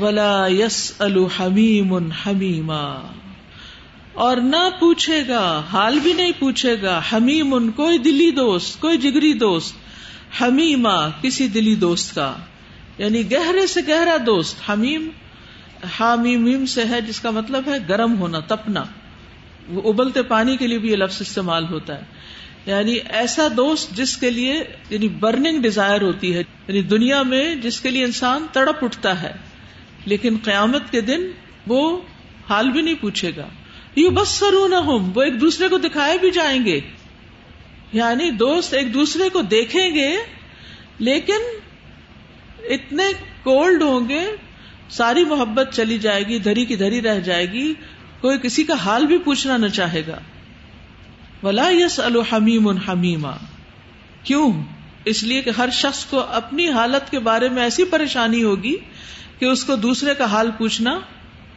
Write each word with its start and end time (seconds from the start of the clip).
ولا 0.00 0.46
یس 0.46 0.92
الحمیم 0.98 1.94
حمیما۔ 1.94 3.12
اور 4.12 4.36
نہ 4.36 4.70
پوچھے 4.80 5.28
گا، 5.28 5.62
حال 5.72 5.98
بھی 5.98 6.12
نہیں 6.12 6.32
پوچھے 6.38 6.82
گا، 6.82 7.00
حمیم 7.12 7.54
ان 7.54 7.70
کوئی 7.70 7.98
دلی 7.98 8.30
دوست، 8.30 8.80
کوئی 8.80 8.98
جگری 8.98 9.32
دوست، 9.32 9.74
حمیما، 10.42 11.08
کسی 11.08 11.48
دلی 11.48 11.74
دوست 11.74 12.14
کا۔ 12.14 12.34
یعنی 12.98 13.32
گہرے 13.32 13.66
سے 13.66 13.80
گہرا 13.88 14.16
دوست، 14.26 14.70
حمیم، 14.70 15.08
حامیم 16.00 16.66
سے 16.66 16.84
ہے، 16.84 17.00
جس 17.00 17.20
کا 17.20 17.30
مطلب 17.30 17.62
ہے 17.66 17.78
گرم 17.88 18.18
ہونا، 18.18 18.40
تپنا۔ 18.40 18.84
وہ 19.68 19.92
ابلتے 19.92 20.22
پانی 20.22 20.56
کے 20.56 20.66
لیے 20.66 20.78
بھی 20.78 20.90
یہ 20.90 20.96
لفظ 20.96 21.16
استعمال 21.20 21.64
ہوتا 21.64 21.94
ہے۔ 21.94 22.02
یعنی 22.66 22.94
ایسا 23.08 23.48
دوست 23.56 23.90
جس 23.90 24.16
کے 24.16 24.30
لیے 24.30 24.64
یعنی 24.90 25.08
برننگ 25.08 25.62
ڈیزائر 25.62 26.02
ہوتی 26.02 26.34
ہے۔ 26.34 26.38
یعنی 26.38 26.82
دنیا 26.82 27.22
میں 27.22 27.54
جس 27.54 27.80
کے 27.80 27.90
لیے 27.90 28.04
انسان 28.04 28.46
تڑپ 28.52 28.84
اٹھتا 28.84 29.22
ہے۔ 29.22 29.55
لیکن 30.06 30.36
قیامت 30.44 30.90
کے 30.90 31.00
دن 31.00 31.30
وہ 31.66 32.00
حال 32.48 32.70
بھی 32.70 32.82
نہیں 32.82 32.94
پوچھے 33.00 33.32
گا۔ 33.36 33.48
یو 33.96 34.10
بس 34.10 34.28
سرو 34.28 34.66
نہ 34.66 34.74
وہ 35.14 35.22
ایک 35.22 35.40
دوسرے 35.40 35.68
کو 35.68 35.78
دکھائے 35.78 36.18
بھی 36.18 36.30
جائیں 36.30 36.64
گے۔ 36.64 36.80
یعنی 37.92 38.30
دوست 38.30 38.74
ایک 38.74 38.94
دوسرے 38.94 39.28
کو 39.28 39.42
دیکھیں 39.42 39.94
گے، 39.94 40.16
لیکن 40.98 41.38
اتنے 42.58 43.04
کولڈ 43.42 43.82
ہوں 43.82 44.08
گے، 44.08 44.26
ساری 44.90 45.24
محبت 45.24 45.68
چلی 45.72 45.98
جائے 45.98 46.22
گی، 46.22 46.38
دھری 46.38 46.64
کی 46.64 46.76
دھری 46.76 47.02
رہ 47.02 47.20
جائے 47.20 47.52
گی، 47.52 47.74
کوئی 48.20 48.38
کسی 48.42 48.64
کا 48.64 48.74
حال 48.74 49.06
بھی 49.06 49.18
پوچھنا 49.18 49.56
نہ 49.56 49.68
چاہے 49.68 50.02
گا۔ 50.06 50.18
ولا 51.42 51.70
یس 51.70 52.00
الحمیم 52.00 52.68
حمیما 52.68 53.32
کیوں؟ 54.22 54.52
اس 55.04 55.22
لیے 55.22 55.42
کہ 55.42 55.50
ہر 55.50 55.68
شخص 55.72 56.04
کو 56.04 56.20
اپنی 56.20 56.68
حالت 56.68 57.10
کے 57.10 57.18
بارے 57.18 57.48
میں 57.48 57.62
ایسی 57.62 57.84
پریشانی 57.84 58.44
ہوگی 58.44 58.76
کہ 59.38 59.44
اس 59.44 59.64
کو 59.64 59.76
دوسرے 59.76 60.14
کا 60.14 60.24
حال 60.24 60.50
پوچھنا 60.58 61.00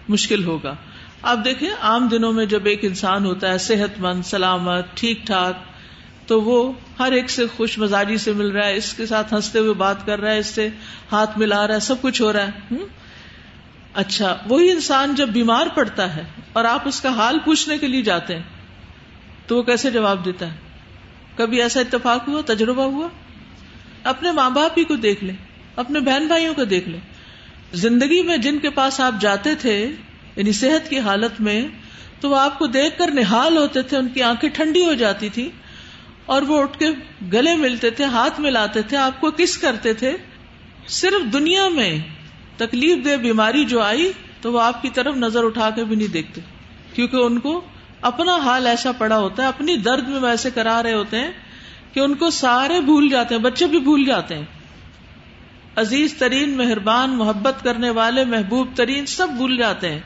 مشکل 0.08 0.44
ہوگا۔ 0.44 0.76
آپ 1.22 1.38
دیکھیں، 1.46 1.70
عام 1.82 2.08
دنوں 2.08 2.34
میں 2.34 2.46
جب 2.46 2.66
ایک 2.66 2.86
انسان 2.86 3.26
ہوتا 3.26 3.52
ہے 3.52 3.58
صحت 3.58 4.00
مند، 4.00 4.22
سلامت، 4.26 4.86
ٹھیک 4.94 5.26
ٹھاک، 5.26 5.56
تو 6.28 6.42
وہ 6.42 6.72
ہر 7.00 7.12
ایک 7.12 7.30
سے 7.30 7.46
خوش 7.58 7.78
مزاجی 7.78 8.18
سے 8.18 8.34
مل 8.34 8.52
رہا 8.52 8.68
ہے، 8.68 8.76
اس 8.76 8.94
کے 8.94 9.06
ساتھ 9.06 9.34
ہنستے 9.34 9.60
ہوئے 9.60 9.74
بات 9.74 10.06
کر 10.06 10.20
رہا 10.20 10.32
ہے، 10.32 10.40
اس 10.40 10.48
سے 10.48 10.70
ہاتھ 11.12 11.38
ملا 11.38 11.68
رہا 11.68 11.76
ہے، 11.76 11.80
سب 11.80 12.02
کچھ 12.02 12.22
ہو 12.22 12.34
رہا 12.34 12.48
ہے۔ 12.48 12.76
اچھا 13.94 14.38
وہی 14.46 14.72
انسان 14.72 15.16
جب 15.16 15.30
بیمار 15.30 15.68
پڑتا 15.74 16.16
ہے 16.16 16.24
اور 16.54 16.66
آپ 16.66 16.88
اس 16.88 17.02
کا 17.02 17.10
حال 17.10 17.40
پوچھنے 17.46 17.78
کے 17.78 17.88
لیے 17.88 18.02
جاتے 18.02 18.36
ہیں، 18.36 18.44
تو 19.48 19.58
وہ 19.58 19.64
کیسے 19.64 19.92
جواب 19.92 20.26
دیتا 20.26 20.52
ہے؟ 20.52 20.58
کبھی 21.36 21.62
ایسا 21.62 21.80
اتفاق 21.80 22.28
ہوا، 22.28 22.42
تجربہ 22.46 22.84
ہوا؟ 22.84 23.08
اپنے 24.04 24.32
ماں 24.32 24.50
باپ 24.50 24.78
ہی 24.78 24.84
کو 24.84 24.96
دیکھ 24.96 25.24
لیں، 25.24 25.36
اپنے 25.76 26.00
بہن 26.00 26.28
بھائیوں 26.28 26.54
کو 26.54 26.64
دیکھ 26.64 26.90
لیں۔ 26.90 27.00
زندگی 27.74 28.22
میں 28.22 28.38
جن 28.38 28.60
کے 28.60 28.70
پاس 28.70 29.00
آپ 29.00 29.14
جاتے 29.22 29.56
تھے 29.56 29.90
یعنی 30.36 30.52
صحت 30.52 30.90
کی 30.90 31.00
حالت 31.00 31.42
میں، 31.42 31.68
تو 32.20 32.30
وہ 32.30 32.38
آپ 32.38 32.60
کو 32.60 32.68
دیکھ 32.68 32.98
کر 32.98 33.08
نہال 33.08 33.58
ہوتے 33.58 33.82
تھے، 33.82 33.98
ان 33.98 34.08
کی 34.08 34.24
آنکھیں 34.24 34.50
ٹھنڈی 34.50 34.86
ہو 34.86 34.94
جاتی 34.94 35.30
تھی 35.30 35.50
اور 36.26 36.42
وہ 36.42 36.62
اٹھ 36.62 36.80
کے 36.80 36.90
گلے 37.34 37.56
ملتے 37.56 37.90
تھے، 37.90 38.04
ہاتھ 38.04 38.40
ملاتے 38.42 38.82
تھے، 38.82 38.98
آپ 38.98 39.22
کو 39.22 39.32
کس 39.32 39.58
کرتے 39.58 39.94
تھے؟ 39.94 40.18
صرف 40.88 41.34
دنیا 41.34 41.68
میں 41.70 41.98
تکلیف 42.58 43.06
دہ 43.06 43.16
بیماری 43.16 43.66
جو 43.66 43.82
آئی، 43.82 44.12
تو 44.42 44.52
وہ 44.52 44.62
آپ 44.62 44.82
کی 44.82 44.90
طرف 44.90 45.16
نظر 45.16 45.44
اٹھا 45.44 45.70
کے 45.70 45.84
بھی 45.84 45.96
نہیں 45.96 46.08
دیکھتے، 46.08 46.42
کیونکہ 46.94 47.16
ان 47.16 47.40
کو 47.40 47.62
اپنا 48.02 48.36
حال 48.36 48.68
ایسا 48.68 48.92
پڑا 48.92 49.18
ہوتا 49.18 49.44
ہے، 49.44 49.48
اپنی 49.48 49.76
درد 49.78 50.10
میں 50.10 50.20
ویسے 50.20 50.50
کرا 50.52 50.84
رہے 50.84 50.94
ہوتے 50.94 51.20
ہیں 51.20 51.32
کہ 51.94 52.00
ان 52.00 52.14
کو 52.14 52.30
سارے 52.30 52.82
بھول 52.82 53.10
جاتے 53.10 53.36
ہیں، 53.36 53.42
بچے 53.42 53.66
بھی 53.66 53.80
بھول 53.80 54.06
جاتے 54.06 54.36
ہیں۔ 54.36 54.46
عزیز 55.76 56.14
ترین 56.18 56.50
مہربان 56.50 57.10
محبت 57.10 57.64
کرنے 57.64 57.90
والے 57.90 58.24
محبوب 58.26 58.68
ترین 58.76 59.06
سب 59.06 59.28
بھول 59.30 59.58
جاتے 59.58 59.92
ہیں۔ 59.92 60.00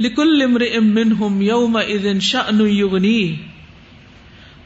لکل 0.00 0.42
امر 0.42 0.60
امن 0.60 1.12
ہم 1.12 1.40
یوم 1.40 1.76
ادن 1.76 2.18
یغنی 2.60 3.34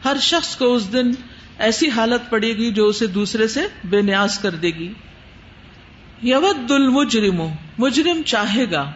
ہر 0.04 0.16
شخص 0.22 0.56
کو 0.56 0.74
اس 0.74 0.92
دن 0.92 1.10
ایسی 1.58 1.90
حالت 1.90 2.30
پڑے 2.30 2.48
گی 2.48 2.70
جو 2.70 2.86
اسے 2.86 3.06
دوسرے 3.06 3.48
سے 3.48 3.60
بے 3.84 4.02
نیاز 4.02 4.38
کر 4.38 4.50
دے 4.50 4.70
گی۔ 4.70 4.92
یود 6.22 6.70
المجرم، 6.70 7.42
مجرم 7.78 8.22
چاہے 8.26 8.64
گا۔ 8.70 8.90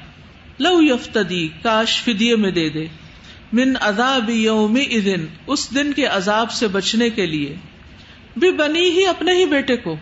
لو 0.59 0.83
یفتدی، 0.83 1.49
کاش 1.63 2.03
فدیے 2.03 2.37
میں 2.37 2.51
دے 2.51 2.69
دے۔ 2.69 2.87
من 3.53 3.77
عذاب 3.81 4.31
یوم 4.31 4.79
ادن 4.91 5.27
اس 5.47 5.75
دن 5.75 5.93
کے 5.93 6.07
عذاب 6.07 6.51
سے 6.51 6.69
بچنے 6.69 7.11
کے 7.11 7.27
لیے۔ 7.27 7.55
بھی 8.37 8.53
بنی 8.53 8.91
ہی 8.91 9.07
اپنے 9.07 9.35
ہی 9.35 9.47
بیٹے 9.47 9.77
کو۔ 9.77 9.97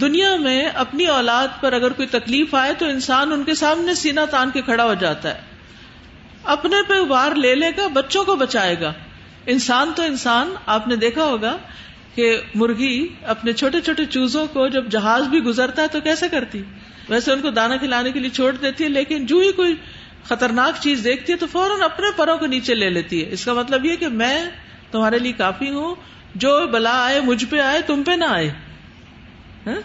دنیا 0.00 0.36
میں 0.36 0.66
اپنی 0.66 1.06
اولاد 1.06 1.48
پر 1.60 1.72
اگر 1.72 1.90
کوئی 1.90 2.08
تکلیف 2.08 2.54
آئے 2.54 2.72
تو 2.78 2.86
انسان 2.86 3.32
ان 3.32 3.44
کے 3.44 3.54
سامنے 3.54 3.94
سینا 3.94 4.24
تان 4.24 4.50
کے 4.50 4.62
کھڑا 4.62 4.84
ہو 4.84 4.94
جاتا 4.94 5.34
ہے۔ 5.34 5.40
اپنے 6.44 6.76
پہ 6.88 6.94
وار 7.08 7.34
لے 7.34 7.54
لے 7.54 7.70
گا، 7.76 7.86
بچوں 7.86 8.24
کو 8.24 8.36
بچائے 8.36 8.76
گا۔ 8.80 8.92
انسان 9.46 9.92
تو 9.96 10.02
انسان، 10.02 10.54
آپ 10.66 10.88
نے 10.88 10.96
دیکھا 10.96 11.24
ہوگا 11.24 11.56
کہ 12.14 12.38
مرغی 12.54 13.08
اپنے 13.22 13.52
چھوٹے 13.52 13.80
چھوٹے 13.80 14.04
چوزوں 14.04 14.46
کو 14.46 14.68
جب 14.68 14.86
جہاز 14.86 15.28
بھی 15.28 15.38
گزرتا 15.38 15.82
ہے 15.82 15.86
تو 15.88 16.00
کیسے 16.00 16.28
کرتی؟ 16.28 16.62
ویسے 17.08 17.32
ان 17.32 17.40
کو 17.40 17.50
دانا 17.50 17.76
کھلانے 17.76 18.12
کے 18.12 18.20
لیے 18.20 18.30
چھوڑ 18.30 18.52
دیتی 18.52 18.84
ہے، 18.84 18.88
لیکن 18.88 19.26
جو 19.26 19.38
ہی 19.38 19.52
کوئی 19.52 19.74
خطرناک 20.24 20.74
چیز 20.80 21.04
دیکھتی 21.04 21.32
ہے 21.32 21.38
تو 21.38 21.46
فوراً 21.46 21.82
اپنے 21.82 22.06
پروں 22.16 22.38
کو 22.38 22.46
نیچے 22.46 22.74
لے 22.74 22.90
لیتی 22.90 23.24
ہے۔ 23.24 23.32
اس 23.32 23.44
کا 23.44 23.52
مطلب 23.52 23.84
یہ 23.84 23.96
کہ 23.96 24.08
میں 24.08 24.44
تمہارے 24.90 25.18
لیے 25.18 25.32
کافی 25.32 25.70
ہوں، 25.70 25.94
جو 26.34 26.66
بلا 26.66 27.04
آئے 27.04 27.20
مجھ 27.20 27.44
پہ 27.50 27.60
آئے 27.60 27.82
تم 27.82 28.02
پہ 28.02 28.12
نہ 28.12 28.24
آئے۔ 28.24 28.50
ہاں؟ 29.68 29.80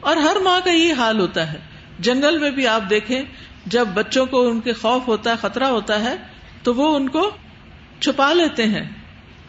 اور 0.00 0.16
ہر 0.16 0.36
ماں 0.44 0.60
کا 0.64 0.70
یہ 0.70 0.94
حال 0.94 1.20
ہوتا 1.20 1.52
ہے۔ 1.52 1.58
جنگل 1.98 2.38
میں 2.38 2.50
بھی 2.50 2.66
آپ 2.66 2.82
دیکھیں، 2.90 3.22
جب 3.66 3.88
بچوں 3.94 4.26
کو 4.26 4.48
ان 4.48 4.60
کے 4.60 4.72
خوف 4.72 5.08
ہوتا 5.08 5.30
ہے، 5.30 5.36
خطرہ 5.40 5.64
ہوتا 5.64 6.02
ہے، 6.02 6.16
تو 6.62 6.74
وہ 6.74 6.96
ان 6.96 7.08
کو 7.08 7.30
چھپا 8.00 8.32
لیتے 8.32 8.64
ہیں، 8.64 8.84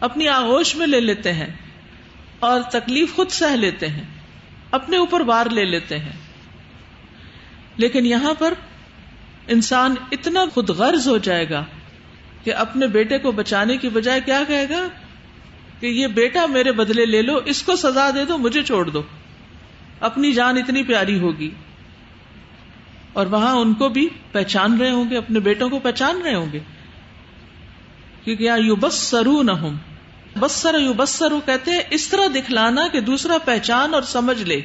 اپنی 0.00 0.28
آغوش 0.28 0.76
میں 0.76 0.86
لے 0.86 1.00
لیتے 1.00 1.32
ہیں 1.32 1.54
اور 2.38 2.60
تکلیف 2.60 3.14
خود 3.14 3.28
سہ 3.28 3.56
لیتے 3.56 3.86
ہیں، 3.86 4.04
اپنے 4.70 4.96
اوپر 4.96 5.20
بار 5.20 5.46
لے 5.46 5.64
لیتے 5.64 5.98
ہیں۔ 5.98 6.12
لیکن 7.76 8.06
یہاں 8.06 8.34
پر 8.34 8.54
انسان 9.46 9.94
اتنا 10.12 10.44
خود 10.54 10.70
غرض 10.70 11.08
ہو 11.08 11.18
جائے 11.18 11.50
گا 11.50 11.64
کہ 12.44 12.54
اپنے 12.54 12.86
بیٹے 12.86 13.18
کو 13.18 13.32
بچانے 13.32 13.76
کی 13.76 13.88
بجائے 13.88 14.20
کیا 14.20 14.42
کہے 14.48 14.68
گا 14.70 14.88
کہ 15.80 15.86
یہ 15.86 16.06
بیٹا 16.06 16.46
میرے 16.46 16.72
بدلے 16.72 17.06
لے 17.06 17.22
لو، 17.22 17.40
اس 17.44 17.62
کو 17.62 17.76
سزا 17.76 18.10
دے 18.10 18.24
دو، 18.24 18.38
مجھے 18.38 18.62
چھوڑ 18.62 18.88
دو۔ 18.90 19.02
اپنی 20.00 20.32
جان 20.32 20.56
اتنی 20.56 20.82
پیاری 20.82 21.18
ہوگی۔ 21.18 21.50
اور 23.12 23.26
وہاں 23.26 23.56
ان 23.56 23.74
کو 23.74 23.88
بھی 23.88 24.08
پہچان 24.32 24.80
رہے 24.80 24.90
ہوں 24.90 25.10
گے، 25.10 25.16
اپنے 25.16 25.40
بیٹوں 25.40 25.68
کو 25.68 25.78
پہچان 25.78 26.22
رہے 26.22 26.34
ہوں 26.34 26.52
گے۔ 26.52 26.58
کیونکہ 28.24 28.44
یہاں 28.44 28.58
یو 28.58 28.76
بس 28.76 28.94
سرو 28.94 29.42
نہ 29.42 29.50
ہوں 29.50 29.74
بسر 30.38 30.80
یو 30.80 30.92
بسر 30.92 31.32
کہتے 31.46 31.70
ہیں، 31.70 31.80
اس 31.90 32.08
طرح 32.08 32.26
دکھلانا 32.34 32.88
کہ 32.88 33.00
دوسرا 33.00 33.38
پہچان 33.44 33.94
اور 33.94 34.02
سمجھ 34.02 34.42
لے۔ 34.42 34.60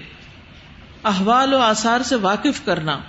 احوال 1.04 1.54
و 1.54 1.58
آثار 1.58 2.02
سے 2.02 2.16
واقف 2.16 2.66
کرنا۔ 2.66 3.00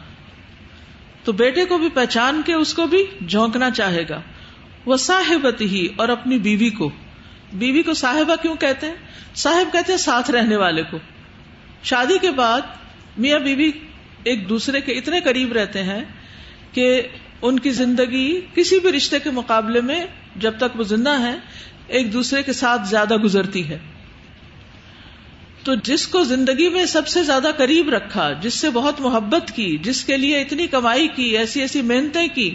تو 1.24 1.32
بیٹے 1.32 1.64
کو 1.64 1.78
بھی 1.78 1.88
پہچان 1.88 2.42
کے 2.46 2.54
اس 2.54 2.74
کو 2.74 2.86
بھی 2.86 3.04
جھونکنا 3.28 3.70
چاہے 3.70 4.08
گا۔ 4.08 4.20
وہ 4.86 4.96
صاحبت 4.96 5.60
ہی 5.60 5.88
اور 5.96 6.08
اپنی 6.08 6.38
بیوی 6.38 6.70
کو۔ 6.70 6.90
بیوی 7.52 7.82
کو 7.82 7.94
صاحبہ 7.94 8.42
کیوں 8.42 8.56
کہتے 8.56 8.86
ہیں؟ 8.86 8.94
صاحب 9.34 9.72
کہتے 9.72 9.92
ہیں 9.92 9.98
ساتھ 9.98 10.30
رہنے 10.30 10.56
والے 10.56 10.82
کو۔ 10.90 10.98
شادی 11.84 12.18
کے 12.18 12.30
بعد 12.30 12.60
میاں 13.18 13.38
بیوی 13.38 13.70
ایک 14.24 14.48
دوسرے 14.48 14.80
کے 14.80 14.92
اتنے 14.92 15.20
قریب 15.20 15.52
رہتے 15.52 15.82
ہیں 15.82 16.04
کہ 16.72 17.02
ان 17.42 17.58
کی 17.58 17.70
زندگی 17.70 18.40
کسی 18.54 18.78
بھی 18.78 18.92
رشتے 18.92 19.18
کے 19.18 19.30
مقابلے 19.30 19.80
میں 19.80 20.06
جب 20.36 20.52
تک 20.56 20.76
وہ 20.76 20.84
زندہ 20.84 21.20
ہے 21.20 21.34
ایک 21.86 22.12
دوسرے 22.12 22.42
کے 22.42 22.52
ساتھ 22.52 22.88
زیادہ 22.88 23.16
گزرتی 23.16 23.68
ہے۔ 23.68 23.78
تو 25.64 25.74
جس 25.74 26.06
کو 26.06 26.24
زندگی 26.24 26.68
میں 26.68 26.86
سب 26.86 27.08
سے 27.08 27.22
زیادہ 27.22 27.48
قریب 27.56 27.88
رکھا، 27.88 28.32
جس 28.32 28.54
سے 28.54 28.70
بہت 28.70 29.00
محبت 29.00 29.50
کی، 29.50 29.78
جس 29.78 30.04
کے 30.04 30.16
لیے 30.16 30.40
اتنی 30.40 30.66
کمائی 30.66 31.08
کی، 31.08 31.38
ایسی 31.38 31.60
ایسی 31.60 31.82
محنتیں 31.82 32.28
کی، 32.34 32.54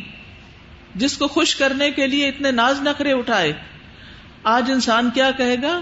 جس 0.96 1.18
کو 1.18 1.28
خوش 1.28 1.56
کرنے 1.56 1.92
کے 1.92 2.08
لیے 2.08 2.28
اتنے 2.28 2.52
ناز 2.52 2.82
نخرے 2.82 3.12
اٹھائے، 3.12 3.54
آج 4.44 4.72
انسان 4.72 5.10
کیا 5.14 5.32
کہے 5.32 5.56
گا؟ 5.62 5.82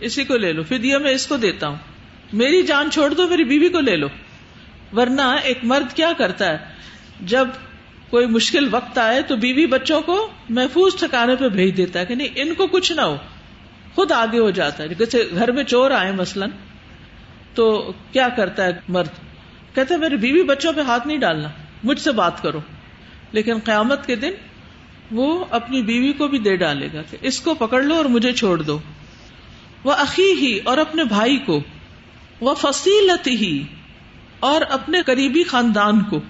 اسی 0.00 0.24
کو 0.24 0.36
لے 0.36 0.52
لو 0.52 0.62
پھر 0.62 0.98
میں 0.98 1.12
اس 1.12 1.26
کو 1.26 1.36
دیتا 1.36 1.68
ہوں۔ 1.68 1.93
میری 2.34 2.62
جان 2.62 2.90
چھوڑ 2.90 3.14
دو، 3.14 3.28
میری 3.28 3.44
بیوی 3.44 3.68
کو 3.68 3.80
لے 3.80 3.96
لو۔ 3.96 4.06
ورنہ 4.96 5.36
ایک 5.42 5.58
مرد 5.62 5.96
کیا 5.96 6.12
کرتا 6.18 6.50
ہے؟ 6.50 6.58
جب 7.20 7.48
کوئی 8.10 8.26
مشکل 8.26 8.68
وقت 8.70 8.98
آئے 8.98 9.22
تو 9.22 9.36
بیوی 9.36 9.66
بچوں 9.66 10.00
کو 10.00 10.28
محفوظ 10.48 10.96
ٹھکانے 10.96 11.36
پہ 11.36 11.48
بھیج 11.48 11.76
دیتا 11.76 12.00
ہے 12.00 12.06
کہ 12.06 12.14
نہیں، 12.14 12.28
ان 12.34 12.54
کو 12.54 12.66
کچھ 12.66 12.92
نہ 12.92 13.00
ہو۔ 13.00 13.16
خود 13.94 14.12
آگے 14.12 14.38
ہو 14.38 14.50
جاتا 14.50 14.82
ہے۔ 14.82 14.88
جیسے 14.88 15.28
گھر 15.34 15.52
میں 15.52 15.64
چور 15.64 15.90
آئے 15.90 16.12
مثلاً، 16.12 16.50
تو 17.54 17.92
کیا 18.12 18.28
کرتا 18.28 18.64
ہے 18.64 18.70
مرد؟ 18.88 19.08
کہتے 19.74 19.96
میری 19.96 20.16
بیوی 20.16 20.42
بچوں 20.42 20.72
پہ 20.72 20.80
ہاتھ 20.80 21.06
نہیں 21.06 21.18
ڈالنا، 21.18 21.48
مجھ 21.84 22.00
سے 22.00 22.12
بات 22.12 22.42
کرو۔ 22.42 22.60
لیکن 23.32 23.58
قیامت 23.64 24.06
کے 24.06 24.16
دن 24.16 24.30
وہ 25.10 25.44
اپنی 25.50 25.82
بیوی 25.82 26.12
کو 26.12 26.28
بھی 26.28 26.38
دے 26.38 26.56
ڈالے 26.56 26.88
گا 26.94 27.02
کہ 27.10 27.16
اس 27.20 27.40
کو 27.40 27.54
پکڑ 27.54 27.82
لو 27.82 27.94
اور 27.94 28.04
مجھے 28.04 28.32
چھوڑ 28.32 28.62
دو۔ 28.62 28.78
وہ 29.84 29.92
عقی 29.92 30.32
ہی 30.32 30.58
اور 30.64 30.78
اپنے 30.78 31.04
بھائی 31.04 31.36
کو۔ 31.36 31.60
وہ 32.40 32.54
فصیلت 32.54 33.26
ہی، 33.26 33.62
اور 34.40 34.60
اپنے 34.70 35.02
قریبی 35.02 35.44
خاندان 35.44 36.00
کو۔ 36.04 36.20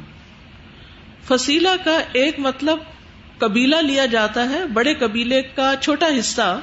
فصیلہ 1.28 1.68
کا 1.84 1.98
ایک 2.12 2.38
مطلب 2.38 2.78
قبیلہ 3.38 3.76
لیا 3.76 4.06
جاتا 4.06 4.48
ہے، 4.50 4.66
بڑے 4.66 4.94
قبیلے 4.94 5.42
کا 5.42 5.74
چھوٹا 5.80 6.06
حصہ 6.18 6.60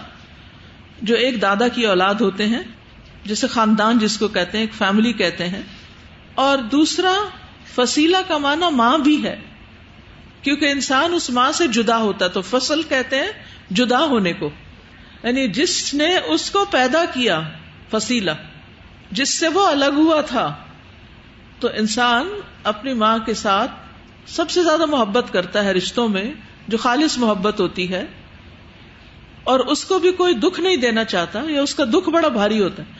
جو 1.01 1.15
ایک 1.15 1.41
دادا 1.41 1.67
کی 1.67 1.85
اولاد 1.85 2.21
ہوتے 2.21 2.45
ہیں، 2.45 2.63
جسے 3.25 3.47
خاندان 3.47 3.99
جس 3.99 4.17
کو 4.17 4.27
کہتے 4.27 4.57
ہیں، 4.57 4.65
ایک 4.65 4.73
فیملی 4.73 5.13
کہتے 5.13 5.47
ہیں۔ 5.47 5.61
اور 6.35 6.57
دوسرا، 6.57 7.13
فصیلہ 7.75 8.17
کا 8.27 8.37
معنی 8.37 8.75
ماں 8.75 8.97
بھی 8.97 9.23
ہے، 9.23 9.39
کیونکہ 10.41 10.65
انسان 10.65 11.13
اس 11.13 11.29
ماں 11.29 11.51
سے 11.51 11.67
جدا 11.67 11.97
ہوتا 11.97 12.27
تو 12.27 12.41
فصل 12.41 12.83
کہتے 12.83 13.15
ہیں 13.15 13.31
جدا 13.69 14.03
ہونے 14.03 14.33
کو 14.33 14.49
یعنی 15.23 15.47
جس 15.47 15.93
نے 15.93 16.17
اس 16.17 16.51
کو 16.51 16.65
پیدا 16.65 17.05
کیا، 17.13 17.41
فصیلہ۔ 17.91 18.31
جس 19.11 19.39
سے 19.39 19.47
وہ 19.47 19.67
الگ 19.67 19.93
ہوا 19.95 20.21
تھا، 20.21 20.55
تو 21.59 21.67
انسان 21.77 22.29
اپنی 22.63 22.93
ماں 22.93 23.17
کے 23.17 23.33
ساتھ 23.33 23.71
سب 24.27 24.49
سے 24.49 24.63
زیادہ 24.63 24.85
محبت 24.85 25.33
کرتا 25.33 25.65
ہے 25.65 25.71
رشتوں 25.71 26.07
میں، 26.07 26.31
جو 26.67 26.77
خالص 26.77 27.17
محبت 27.17 27.59
ہوتی 27.59 27.93
ہے۔ 27.93 28.05
اور 29.43 29.59
اس 29.59 29.85
کو 29.85 29.99
بھی 29.99 30.11
کوئی 30.11 30.33
دکھ 30.33 30.59
نہیں 30.59 30.75
دینا 30.75 31.03
چاہتا، 31.03 31.39
یا 31.49 31.61
اس 31.61 31.75
کا 31.75 31.83
دکھ 31.83 32.09
بڑا 32.09 32.27
بھاری 32.27 32.61
ہوتا 32.61 32.83
ہے۔ 32.83 32.91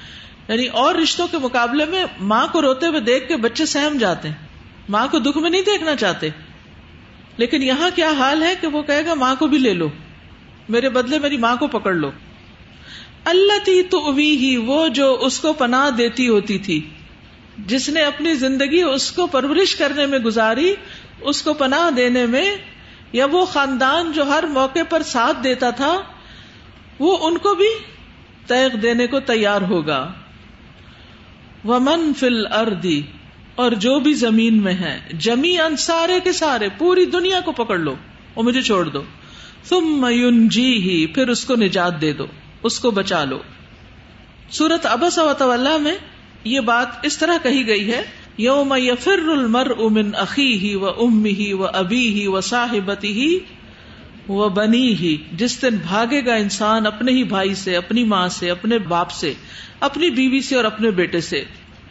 یعنی 0.47 0.67
اور 0.67 0.95
رشتوں 0.95 1.27
کے 1.31 1.37
مقابلے 1.37 1.85
میں 1.85 2.05
ماں 2.21 2.47
کو 2.47 2.61
روتے 2.61 2.87
ہوئے 2.87 2.99
دیکھ 2.99 3.27
کے 3.27 3.37
بچے 3.37 3.65
سہم 3.65 3.97
جاتے 3.97 4.27
ہیں۔ 4.27 4.35
ماں 4.89 5.07
کو 5.07 5.19
دکھ 5.19 5.37
میں 5.37 5.49
نہیں 5.49 5.61
دیکھنا 5.61 5.95
چاہتے۔ 5.95 6.29
لیکن 7.37 7.63
یہاں 7.63 7.89
کیا 7.95 8.11
حال 8.11 8.43
ہے 8.43 8.53
کہ 8.61 8.67
وہ 8.67 8.81
کہے 8.81 9.05
گا، 9.05 9.13
ماں 9.13 9.35
کو 9.35 9.47
بھی 9.47 9.57
لے 9.57 9.73
لو۔ 9.73 9.89
میرے 10.69 10.89
بدلے 10.89 11.19
میری 11.19 11.37
ماں 11.37 11.55
کو 11.55 11.67
پکڑ 11.67 11.93
لو۔ 11.93 12.11
اللہ 13.25 13.65
تی 13.65 13.83
تو 13.83 14.11
ہی 14.11 14.57
وہ 14.57 14.87
جو 14.87 15.17
اس 15.21 15.39
کو 15.39 15.53
پناہ 15.53 15.89
دیتی 15.89 16.29
ہوتی 16.29 16.57
تھی۔ 16.57 16.89
جس 17.57 17.89
نے 17.89 18.01
اپنی 18.01 18.33
زندگی 18.33 18.81
اس 18.81 19.11
کو 19.11 19.27
پرورش 19.27 19.75
کرنے 19.75 20.05
میں 20.05 20.19
گزاری، 20.19 20.73
اس 21.21 21.41
کو 21.41 21.53
پناہ 21.53 21.91
دینے 21.91 22.25
میں، 22.25 22.55
یا 23.13 23.25
وہ 23.31 23.45
خاندان 23.45 24.11
جو 24.11 24.23
ہر 24.23 24.43
موقع 24.43 24.79
پر 24.89 25.01
ساتھ 25.03 25.43
دیتا 25.43 25.69
تھا، 25.69 26.01
وہ 26.99 27.17
ان 27.21 27.37
کو 27.37 27.55
بھی 27.55 27.67
تیغ 28.47 28.75
دینے 28.77 29.07
کو 29.07 29.19
تیار 29.19 29.61
ہوگا۔ 29.61 30.11
ومن 31.65 32.13
فل 32.19 32.45
اردی 32.47 33.01
اور 33.55 33.71
جو 33.71 33.99
بھی 33.99 34.13
زمین 34.13 34.61
میں 34.63 34.73
ہے 34.73 34.99
جمی 35.19 35.59
ان 35.59 35.77
سارے 35.77 36.19
کے 36.23 36.31
سارے، 36.31 36.69
پوری 36.77 37.05
دنیا 37.05 37.41
کو 37.41 37.51
پکڑ 37.51 37.77
لو 37.77 37.95
وہ 38.35 38.43
مجھے 38.43 38.61
چھوڑ 38.61 38.85
دو۔ 38.85 39.01
تم 39.69 40.01
میون 40.01 40.49
جی 40.49 40.73
ہی 40.73 41.07
پھر 41.07 41.27
اس 41.27 41.45
کو 41.45 41.55
نجات 41.55 42.01
دے 42.01 42.13
دو۔ 42.13 42.25
اس 42.63 42.79
کو 42.79 42.91
بچا 42.91 43.23
لو۔ 43.23 43.39
سورت 44.49 44.85
ابس 44.85 45.17
و 45.17 45.77
میں 45.79 45.95
یہ 46.43 46.59
بات 46.59 46.87
اس 47.03 47.17
طرح 47.17 47.37
کہی 47.43 47.67
گئی 47.67 47.91
ہے، 47.91 48.01
یوم 48.37 48.73
یفر 48.77 49.19
المر 49.27 49.71
امن 49.79 50.15
عقی 50.15 50.57
ہی 50.59 50.75
و 50.75 50.87
ام 50.87 51.25
ہی 51.25 51.53
و 51.53 51.65
ابی 51.65 52.07
ہی 52.07 52.27
و 52.27 52.41
صاحبتی 52.41 53.11
ہی 53.11 53.39
وہ 54.27 54.49
بنی 54.49 54.93
ہی 54.93 55.17
جس 55.33 55.61
دن 55.61 55.75
بھاگے 55.75 56.25
گا 56.25 56.33
انسان 56.33 56.85
اپنے 56.85 57.11
ہی 57.11 57.23
بھائی 57.23 57.55
سے، 57.55 57.75
اپنی 57.75 58.03
ماں 58.03 58.27
سے، 58.27 58.51
اپنے 58.51 58.77
باپ 58.77 59.11
سے، 59.11 59.33
اپنی 59.79 60.09
بیوی 60.09 60.41
سے 60.41 60.55
اور 60.55 60.63
اپنے 60.63 60.91
بیٹے 60.91 61.21
سے 61.21 61.43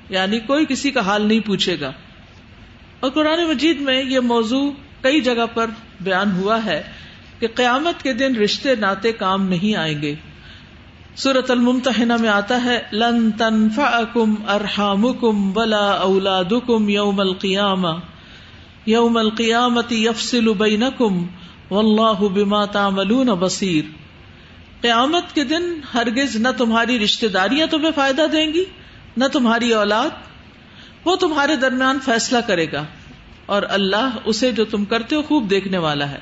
یعنی 0.08 0.40
کوئی 0.40 0.66
کسی 0.68 0.90
کا 0.90 1.00
حال 1.00 1.26
نہیں 1.26 1.40
پوچھے 1.40 1.80
گا۔ 1.80 1.92
اور 3.00 3.10
قرآن 3.10 3.44
مجید 3.44 3.80
میں 3.80 4.02
یہ 4.02 4.20
موضوع 4.20 4.70
کئی 5.00 5.20
جگہ 5.20 5.46
پر 5.54 5.66
بیان 6.00 6.32
ہوا 6.32 6.64
ہے 6.64 6.82
کہ 7.38 7.46
قیامت 7.54 8.02
کے 8.02 8.12
دن 8.12 8.36
رشتے 8.36 8.74
ناطے 8.74 9.12
کام 9.12 9.48
نہیں 9.48 9.76
آئیں 9.76 10.02
گے۔ 10.02 10.14
سورت 11.16 11.50
الممتحنہ 11.50 12.16
میں 12.16 12.28
آتا 12.28 12.62
ہے، 12.64 12.78
لن 12.92 13.30
تنفعکم 13.30 14.34
ارحامکم 14.48 15.56
ولا 15.56 15.86
اولادکم 16.00 16.88
یوم 16.88 17.20
القیامہ، 17.20 17.88
یوم 18.86 19.16
القیامت 19.16 19.92
یفصل 19.92 20.52
بینکم، 20.58 21.26
واللہ 21.70 22.28
بما 22.34 22.64
تعملون 22.64 23.28
بصیر. 23.40 23.90
قیامت 24.80 25.34
کے 25.34 25.44
دن 25.44 25.64
ہرگز 25.94 26.36
نہ 26.36 26.48
تمہاری 26.58 26.98
رشتے 26.98 27.28
داریاں 27.28 27.66
تمہیں 27.66 27.90
فائدہ 27.94 28.26
دیں 28.32 28.46
گی، 28.52 28.64
نہ 29.16 29.24
تمہاری 29.32 29.72
اولاد، 29.74 30.10
وہ 31.04 31.16
تمہارے 31.16 31.56
درمیان 31.56 31.98
فیصلہ 32.04 32.38
کرے 32.46 32.66
گا، 32.72 32.84
اور 33.46 33.62
اللہ 33.68 34.16
اسے 34.24 34.52
جو 34.52 34.64
تم 34.64 34.84
کرتے 34.84 35.16
ہو 35.16 35.22
خوب 35.22 35.50
دیکھنے 35.50 35.78
والا 35.78 36.10
ہے۔ 36.10 36.18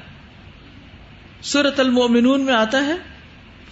سورت 1.42 1.80
المومنون 1.80 2.44
میں 2.44 2.54
آتا 2.54 2.84
ہے 2.86 2.96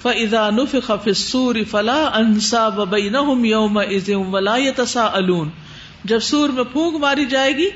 فَإِذَا 0.03 0.51
نُفِخَ 0.51 0.87
فِي 0.87 1.11
السُّورِ 1.11 1.63
فَلَا 1.71 2.19
أَنْسَابَ 2.19 2.85
بَيْنَهُمْ 2.85 3.47
يَوْمَئِذٍ 3.47 4.15
وَلَا 4.15 4.57
يَتَسَاءَلُونَ۔ 4.57 5.49
جب 6.05 6.21
سور 6.21 6.49
میں 6.49 6.65
پھونک 6.65 6.97
ماری 6.97 7.25
جائے 7.25 7.57
گی، 7.57 7.69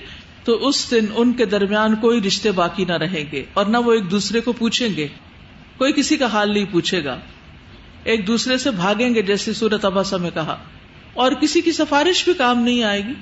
تو 0.45 0.69
اس 0.69 0.91
دن 0.91 1.07
ان 1.17 1.33
کے 1.33 1.45
درمیان 1.45 1.97
کوئی 1.97 2.21
رشتے 2.21 2.51
باقی 2.51 2.85
نہ 2.85 2.93
رہیں 2.93 3.25
گے 3.33 3.45
اور 3.53 3.67
نہ 3.67 3.77
وہ 3.77 3.93
ایک 3.93 4.11
دوسرے 4.11 4.41
کو 4.41 4.53
پوچھیں 4.53 4.89
گے۔ 4.97 5.09
کوئی 5.79 5.93
کسی 5.93 6.17
کا 6.17 6.27
حال 6.27 6.53
نہیں 6.53 6.65
پوچھے 6.71 7.05
گا۔ 7.05 7.17
ایک 8.05 8.27
دوسرے 8.27 8.59
سے 8.59 8.71
بھاگیں 8.71 9.15
گے، 9.15 9.23
جیسے 9.23 9.53
سورت 9.53 9.85
اباسا 9.85 10.17
میں 10.17 10.31
کہا۔ 10.35 10.57
اور 11.15 11.33
کسی 11.33 11.61
کی 11.61 11.73
سفارش 11.73 12.25
بھی 12.25 12.35
کام 12.35 12.59
نہیں 12.59 12.83
آئے 12.83 13.07
گی۔ 13.07 13.13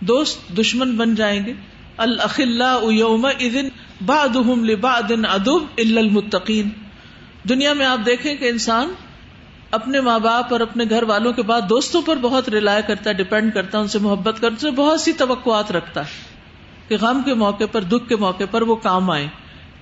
دوست 0.00 0.58
دشمن 0.58 0.96
بن 0.96 1.14
جائیں 1.14 1.46
گے۔ 1.46 1.52
الخلا 1.96 2.78
یوم 2.90 3.26
ادب 3.26 4.12
المتقین۔ 5.78 6.68
دنیا 7.48 7.72
میں 7.72 7.86
آپ 7.86 7.98
دیکھیں 8.06 8.34
کہ 8.34 8.48
انسان 8.48 8.94
اپنے 9.70 10.00
ماں 10.00 10.18
باپ 10.18 10.52
اور 10.52 10.60
اپنے 10.60 10.84
گھر 10.90 11.02
والوں 11.02 11.32
کے 11.32 11.42
بعد 11.42 11.60
دوستوں 11.68 12.02
پر 12.02 12.16
بہت 12.16 12.48
ریلائے 12.48 12.82
کرتا 12.86 13.10
ہے 13.10 13.14
ڈپینڈ 13.14 13.54
کرتا 13.54 13.78
ہے، 13.78 13.82
ان 13.82 13.88
سے 13.88 13.98
محبت 13.98 14.40
کرتا 14.40 14.66
ہے 14.66 14.72
بہت 14.72 15.00
سی 15.00 15.12
توقعات 15.12 15.72
رکھتا 15.72 16.00
ہے 16.00 16.10
کہ 16.88 16.96
غم 17.00 17.22
کے 17.24 17.34
موقع 17.34 17.64
پر، 17.72 17.80
دکھ 17.80 18.08
کے 18.08 18.16
موقع 18.16 18.44
پر 18.50 18.62
وہ 18.62 18.76
کام 18.76 19.10
آئے۔ 19.10 19.26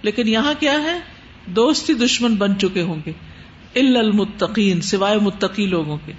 لیکن 0.02 0.28
یہاں 0.28 0.54
کیا 0.58 0.72
ہے؟ 0.72 1.00
دوست 1.46 1.90
ہی 1.90 1.94
دشمن 1.94 2.36
بن 2.36 2.58
چکے 2.58 2.82
ہوں 2.82 2.96
گے۔ 3.06 3.12
المتقین، 3.74 4.80
سوائے 4.80 5.18
متقی 5.18 5.66
لوگوں 5.66 5.98
کے۔ 6.04 6.12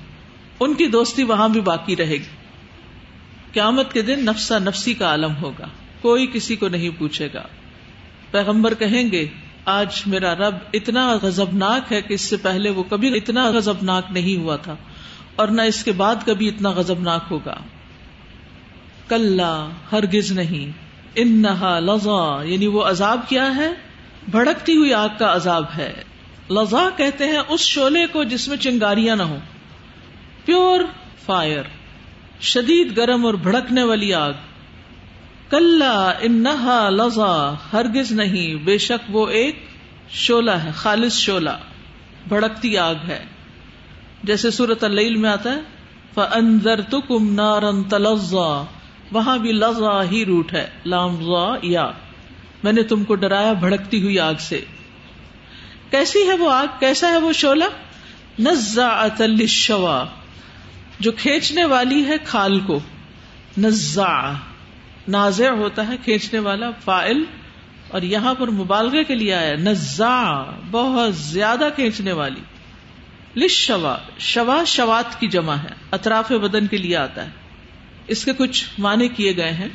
ان 0.60 0.74
کی 0.74 0.88
دوستی 0.88 1.24
وہاں 1.24 1.50
بھی 1.50 1.62
باقی 1.62 1.96
رہے 1.96 2.14
گی۔ 2.14 2.36
قیامت 3.54 3.94
کے 3.94 4.02
دن 4.02 4.26
نفسا 4.26 4.60
نفسی 4.60 4.94
کا 4.94 5.06
عالم 5.06 5.36
ہوگا۔ 5.42 5.68
کوئی 6.02 6.28
کسی 6.34 6.56
کو 6.56 6.68
نہیں 6.68 6.90
پوچھے 6.98 7.30
گا۔ 7.34 7.44
پیغمبر 8.32 8.74
کہیں 8.74 9.12
گے 9.12 9.28
آج 9.66 10.02
میرا 10.06 10.36
رب 10.36 10.56
اتنا 10.74 11.18
غزبناک 11.22 11.92
ہے 11.94 12.02
کہ 12.02 12.13
اس 12.13 12.22
سے 12.22 12.38
پہلے 12.38 12.69
وہ 12.69 12.84
کبھی 12.84 13.18
اتنا 13.18 13.50
غزبناک 13.50 14.06
نہیں 14.12 14.42
ہوا 14.42 14.56
تھا، 14.56 14.75
اور 15.36 15.48
نہ 15.48 15.62
اس 15.62 15.84
کے 15.84 15.92
بعد 15.92 16.16
کبھی 16.25 16.48
اتنا 16.48 16.69
غزبناک 16.69 17.22
ہوگا۔ 17.31 17.56
کل 19.08 19.40
ہرگز 19.92 20.31
نہیں۔ 20.31 20.72
انہا 21.15 21.80
لذا 21.80 22.44
یعنی 22.44 22.68
وہ 22.68 22.84
عذاب 22.84 23.22
کیا 23.30 23.56
ہے؟ 23.56 23.72
بھڑکتی 24.32 24.75
ہوئی 24.77 24.94
آگ 24.94 25.10
کا 25.20 25.34
عذاب 25.36 25.65
ہے۔ 25.77 25.94
لذا 26.50 26.89
کہتے 26.98 27.25
ہیں 27.25 27.41
اس 27.50 27.60
شولے 27.60 28.06
کو 28.08 28.24
جس 28.24 28.48
میں 28.48 28.58
چنگاریاں 28.58 29.15
نہ 29.15 29.24
ہوں۔ 29.24 29.39
پیور 30.46 30.80
فائر، 31.25 31.63
شدید 32.41 32.98
گرم 32.98 33.25
اور 33.25 33.34
بھڑکنے 33.34 33.84
والی 33.84 34.13
آگ۔ 34.13 34.34
کل 35.51 35.84
انہا 36.22 36.89
لذا 36.89 37.53
ہرگز 37.74 38.12
نہیں، 38.12 38.55
بے 38.55 38.77
شک 38.77 39.15
وہ 39.15 39.27
ایک 39.27 39.65
شولہ 40.10 40.51
ہے، 40.51 40.72
خالص 40.75 41.13
شولہ 41.13 41.50
بھڑکتی 42.27 42.77
آگ 42.77 42.96
ہے۔ 43.08 43.25
جیسے 44.24 44.51
سورت 44.51 44.84
اللیل 44.84 45.15
میں 45.15 45.29
آتا 45.29 45.53
ہے، 45.53 45.60
فَأَنذَرْتُكُمْ 46.13 47.08
تکم 47.08 47.34
نارن 47.34 47.84
تلزا 47.84 48.65
وہاں 49.12 49.38
بھی 49.38 49.51
لذا 49.51 50.03
ہی 50.12 50.25
روٹ 50.25 50.53
ہے، 50.53 50.70
لام 50.86 51.17
یا۔ 51.62 51.91
میں 52.63 52.72
نے 52.72 52.84
تم 52.84 53.03
کو 53.03 53.15
ڈرایا 53.15 53.53
بھڑکتی 53.53 54.03
ہوئی 54.03 54.20
آگ 54.20 54.34
سے۔ 54.39 54.65
کیسی 55.89 56.29
ہے 56.29 56.34
وہ 56.34 56.51
آگ؟ 56.51 56.67
کیسا 56.79 57.08
ہے 57.08 57.17
وہ 57.17 57.34
شولہ 57.34 57.65
نزا 58.39 59.08
للشوا 59.20 60.05
جو 61.00 61.12
کھینچنے 61.12 61.65
والی 61.65 62.05
ہے 62.05 62.15
کھال 62.25 62.60
کو۔ 62.60 62.79
نزا 63.58 64.34
نازع 65.08 65.50
ہوتا 65.50 65.88
ہے 65.88 65.93
کھینچنے 66.03 66.39
والا 66.39 66.72
فائل 66.72 67.24
اور 67.88 68.01
یہاں 68.01 68.34
پر 68.34 68.51
مبالغے 68.51 69.03
کے 69.03 69.15
لیے 69.15 69.34
آیا 69.34 69.55
نزا 69.55 70.43
بہت 70.72 71.15
زیادہ 71.15 71.70
کھینچنے 71.75 72.12
والی۔ 72.12 72.41
لشوا 73.36 73.98
شوا، 74.20 74.63
شوات 74.63 75.20
کی 75.20 75.27
جمع 75.27 75.55
ہے، 75.55 75.70
اطراف 75.91 76.31
بدن 76.31 76.67
کے 76.67 76.77
لیے 76.77 76.96
آتا 76.96 77.25
ہے۔ 77.25 77.29
اس 78.08 78.25
کے 78.25 78.34
کچھ 78.34 78.65
معنی 78.77 79.08
کیے 79.08 79.36
گئے 79.38 79.51
ہیں۔ 79.51 79.70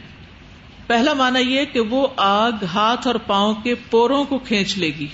پہلا 0.87 1.12
مانا 1.12 1.38
یہ 1.38 1.64
کہ 1.64 1.80
وہ 1.80 2.06
آگ، 2.16 2.52
ہاتھ 2.75 3.06
اور 3.06 3.14
پاؤں 3.14 3.54
کے 3.54 3.75
پوروں 3.90 4.25
کو 4.25 4.38
کھینچ 4.38 4.78
لے 4.78 4.87
گی۔ 4.87 5.06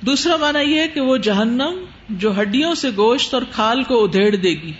دوسرا 0.00 0.36
مانا 0.36 0.60
یہ 0.60 0.82
کہ 0.94 1.00
وہ 1.00 1.16
جہنم، 1.16 1.84
جو 2.08 2.40
ہڈیوں 2.40 2.74
سے 2.74 2.90
گوشت 2.96 3.34
اور 3.34 3.42
کھال 3.52 3.82
کو 3.82 4.04
ادھیڑ 4.04 4.36
دے 4.36 4.50
گی۔ 4.50 4.72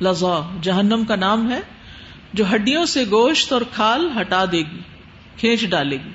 لذا، 0.00 0.56
جہنم 0.62 1.04
کا 1.08 1.16
نام 1.16 1.50
ہے۔ 1.50 1.60
جو 2.32 2.44
ہڈیوں 2.54 2.84
سے 2.84 3.04
گوشت 3.10 3.52
اور 3.52 3.62
کھال 3.74 4.08
ہٹا 4.20 4.44
دے 4.52 4.58
گی، 4.58 4.78
کھینچ 5.36 5.66
ڈالے 5.66 5.96
گی۔ 5.96 6.10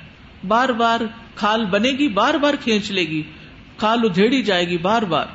بار 0.46 0.68
بار 0.68 1.00
کھال 1.34 1.64
بنے 1.64 1.90
گی، 1.90 2.08
بار 2.08 2.34
بار 2.34 2.54
کھینچ 2.64 2.90
لے 2.90 3.00
گی۔ 3.00 3.22
کھال 3.76 3.98
ادھیڑی 4.02 4.42
جائے 4.42 4.68
گی 4.68 4.78
بار 4.78 5.02
بار۔ 5.02 5.26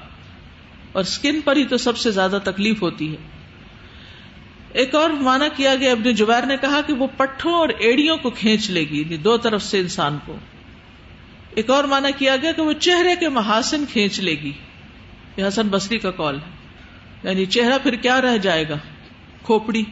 اور 0.91 1.01
اسکن 1.01 1.41
پر 1.41 1.55
ہی 1.55 1.65
تو 1.65 1.77
سب 1.77 1.97
سے 1.97 2.11
زیادہ 2.11 2.39
تکلیف 2.43 2.81
ہوتی 2.81 3.11
ہے۔ 3.11 3.17
ایک 4.73 4.95
اور 4.95 5.09
مانا 5.09 5.47
کیا 5.47 5.75
گیا، 5.75 5.91
ابن 5.91 6.11
جبیر 6.11 6.45
نے 6.45 6.57
کہا 6.57 6.81
کہ 6.87 6.93
وہ 6.93 7.07
پٹھوں 7.17 7.53
اور 7.53 7.69
ایڑیوں 7.69 8.17
کو 8.17 8.29
کھینچ 8.29 8.69
لے 8.69 8.81
گی 8.81 8.99
یعنی 8.99 9.17
دو 9.17 9.37
طرف 9.37 9.63
سے 9.63 9.79
انسان 9.79 10.17
کو۔ 10.25 10.37
ایک 11.55 11.69
اور 11.69 11.83
مانا 11.83 12.09
کیا 12.09 12.35
گیا 12.35 12.51
کہ 12.51 12.61
وہ 12.61 12.73
چہرے 12.73 13.15
کے 13.19 13.29
محاسن 13.29 13.83
کھینچ 13.91 14.19
لے 14.19 14.31
گی۔ 14.31 14.51
یہ 15.37 15.47
حسن 15.47 15.67
بسری 15.67 15.97
کا 15.97 16.11
کال 16.11 16.35
ہے۔ 16.35 16.49
یعنی 17.23 17.45
چہرہ 17.45 17.77
پھر 17.83 17.95
کیا 17.95 18.21
رہ 18.21 18.37
جائے 18.37 18.69
گا؟ 18.69 18.75
کھوپڑی۔ 19.43 19.83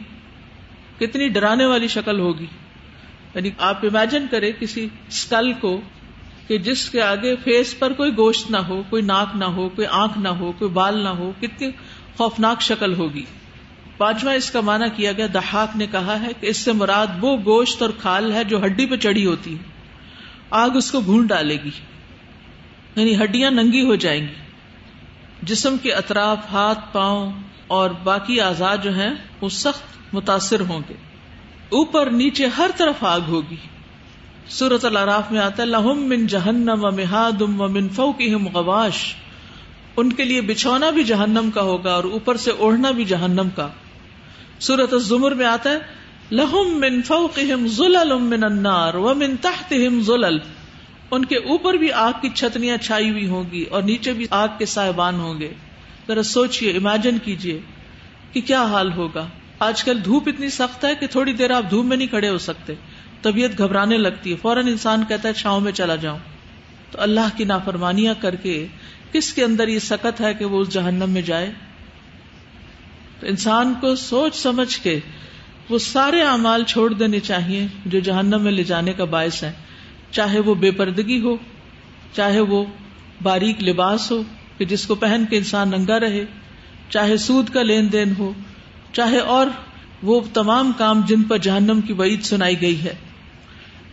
کتنی 1.00 1.28
ڈرانے 1.28 1.66
والی 1.66 1.88
شکل 1.88 2.20
ہوگی 2.20 2.46
یعنی 3.34 3.50
آپ 3.58 3.84
امیجن 3.84 4.26
کریں 4.30 4.52
کسی 4.60 4.88
اسکل 5.08 5.52
کو 5.52 5.80
کہ 6.46 6.58
جس 6.58 6.90
کے 6.90 7.02
آگے 7.02 7.36
فیس 7.36 7.78
پر 7.78 7.92
کوئی 7.92 8.16
گوشت 8.16 8.50
نہ 8.50 8.56
ہو، 8.56 8.82
کوئی 8.90 9.02
ناک 9.02 9.36
نہ 9.36 9.44
ہو، 9.44 9.68
کوئی 9.68 9.86
آنکھ 9.86 10.18
نہ 10.18 10.28
ہو، 10.28 10.52
کوئی 10.52 10.70
بال 10.70 10.98
نہ 10.98 11.08
ہو، 11.08 11.32
کتنی 11.40 11.70
خوفناک 12.16 12.62
شکل 12.62 12.94
ہوگی۔ 12.94 13.24
پانچواں 13.96 14.34
اس 14.34 14.50
کا 14.50 14.60
مانا 14.60 14.88
کیا 14.88 15.12
گیا 15.12 15.26
دہاق 15.34 15.76
نے 15.76 15.86
کہا 15.86 16.20
ہے 16.20 16.28
کہ 16.40 16.46
اس 16.46 16.56
سے 16.56 16.72
مراد 16.72 17.06
وہ 17.20 17.36
گوشت 17.44 17.82
اور 17.82 17.90
کھال 18.00 18.32
ہے 18.32 18.44
جو 18.44 18.64
ہڈی 18.64 18.86
پہ 18.86 18.96
چڑی 18.96 19.26
ہوتی 19.26 19.52
ہے۔ 19.52 19.62
آگ 20.50 20.70
اس 20.70 20.90
کو 20.90 21.00
گھون 21.00 21.26
ڈالے 21.26 21.56
گی۔ 21.64 21.70
یعنی 22.96 23.16
ہڈیاں 23.16 23.50
ننگی 23.50 23.82
ہو 23.82 23.94
جائیں 23.94 24.22
گی۔ 24.22 24.34
جسم 25.42 25.76
کے 25.82 25.92
اطراف 25.92 26.38
ہاتھ، 26.52 26.80
پاؤں 26.92 27.32
اور 27.66 27.90
باقی 27.90 28.40
آزاد 28.40 28.78
جو 28.82 28.94
ہیں 28.94 29.10
وہ 29.40 29.48
سخت 29.48 29.99
متاثر 30.12 30.60
ہوں 30.60 30.80
گے۔ 30.88 30.94
اوپر 31.70 32.10
نیچے 32.10 32.46
ہر 32.46 32.70
طرف 32.76 33.04
آگ 33.04 33.20
ہوگی۔ 33.28 33.56
سورت 34.48 34.84
العراف 34.84 35.32
میں 35.32 35.40
آتا 35.40 35.62
ہے، 35.62 35.68
لہم 35.68 36.08
من 36.08 36.26
جہنم 36.26 36.84
و 36.84 36.90
مہادم 36.90 37.60
و 37.60 37.68
من 37.68 37.88
فوقہم 37.88 38.48
غواش۔ 38.48 39.14
ان 39.96 40.12
کے 40.12 40.24
لیے 40.24 40.40
بچھونا 40.40 40.90
بھی 40.90 41.04
جہنم 41.04 41.50
کا 41.54 41.62
ہوگا 41.62 41.94
اور 41.94 42.04
اوپر 42.04 42.36
سے 42.36 42.50
اوڑھنا 42.50 42.90
بھی 42.90 43.04
جہنم 43.04 43.48
کا۔ 43.56 43.68
سورت 44.58 44.92
الزمر 44.92 45.34
میں 45.34 45.46
آتا 45.46 45.70
ہے، 45.70 45.78
لہم 46.30 46.80
من 46.80 47.02
فوقہم 47.02 47.66
زلل 47.66 48.12
من 48.20 48.44
النار 48.44 48.94
ومن 48.94 49.36
تحتہم 49.36 50.00
زلل 50.00 50.38
ان 51.10 51.24
کے 51.24 51.36
اوپر 51.36 51.74
بھی 51.74 51.92
آگ 51.92 52.12
کی 52.22 52.28
چھتنیاں 52.34 52.76
چھائی 52.76 53.10
ہوئی 53.10 53.28
ہوں 53.28 53.44
گی 53.52 53.62
اور 53.62 53.82
نیچے 53.82 54.12
بھی 54.12 54.26
آگ 54.30 54.48
کے 54.58 54.66
صاحبان 54.66 55.14
ہوں 55.14 55.40
گے۔ 55.40 55.54
ذرا 56.08 56.22
سوچئے 56.22 56.70
امیجن 56.70 57.18
کیجیے 57.24 57.60
کہ 58.32 58.40
کیا 58.40 58.62
حال 58.62 58.92
ہوگا۔ 58.92 59.26
آج 59.60 59.84
کل 59.84 60.04
دھوپ 60.04 60.28
اتنی 60.28 60.48
سخت 60.48 60.84
ہے 60.84 60.94
کہ 60.94 61.06
تھوڑی 61.06 61.32
دیر 61.32 61.50
آپ 61.50 61.70
دھوپ 61.70 61.84
میں 61.84 61.96
نہیں 61.96 62.08
کھڑے 62.08 62.28
ہو 62.28 62.38
سکتے۔ 62.38 62.74
طبیعت 63.22 63.58
گھبرانے 63.58 63.96
لگتی 63.96 64.30
ہے۔ 64.30 64.36
فوراً 64.36 64.66
انسان 64.66 65.04
کہتا 65.08 65.28
ہے، 65.28 65.34
چھاؤں 65.34 65.60
میں 65.60 65.72
چلا 65.72 65.96
جاؤں۔ 65.96 66.18
تو 66.90 67.00
اللہ 67.00 67.28
کی 67.36 67.44
نافرمانیاں 67.44 68.14
کر 68.20 68.34
کے 68.34 68.66
کس 69.12 69.32
کے 69.32 69.44
اندر 69.44 69.68
یہ 69.68 69.78
سکت 69.78 70.20
ہے 70.20 70.34
کہ 70.34 70.44
وہ 70.44 70.60
اس 70.60 70.70
جہنم 70.70 71.10
میں 71.10 71.22
جائے؟ 71.22 71.52
تو 73.20 73.26
انسان 73.26 73.74
کو 73.80 73.94
سوچ 73.94 74.36
سمجھ 74.36 74.78
کے 74.78 75.00
وہ 75.70 75.78
سارے 75.78 76.22
اعمال 76.22 76.64
چھوڑ 76.64 76.92
دینے 76.92 77.20
چاہیے 77.20 77.66
جو 77.86 78.00
جہنم 78.00 78.42
میں 78.42 78.52
لے 78.52 78.64
جانے 78.64 78.92
کا 78.92 79.04
باعث 79.04 79.42
ہے 79.42 79.52
چاہے 80.10 80.40
وہ 80.40 80.54
بے 80.54 80.70
پردگی 80.70 81.20
ہو، 81.20 81.36
چاہے 82.12 82.40
وہ 82.40 82.64
باریک 83.22 83.62
لباس 83.62 84.10
ہو، 84.10 84.22
کہ 84.58 84.64
جس 84.64 84.86
کو 84.86 84.94
پہن 84.94 85.24
کے 85.30 85.36
انسان 85.36 85.70
ننگا 85.70 86.00
رہے، 86.00 86.24
چاہے 86.88 87.16
سود 87.16 87.48
کا 87.48 87.62
لین 87.62 87.92
دین 87.92 88.12
ہو 88.18 88.32
چاہے 88.92 89.18
اور 89.18 89.46
وہ 90.02 90.20
تمام 90.34 90.72
کام 90.72 91.00
جن 91.00 91.22
پر 91.22 91.38
جہنم 91.38 91.80
کی 91.80 91.92
وعید 91.92 92.22
سنائی 92.22 92.60
گئی 92.60 92.84
ہے۔ 92.84 92.94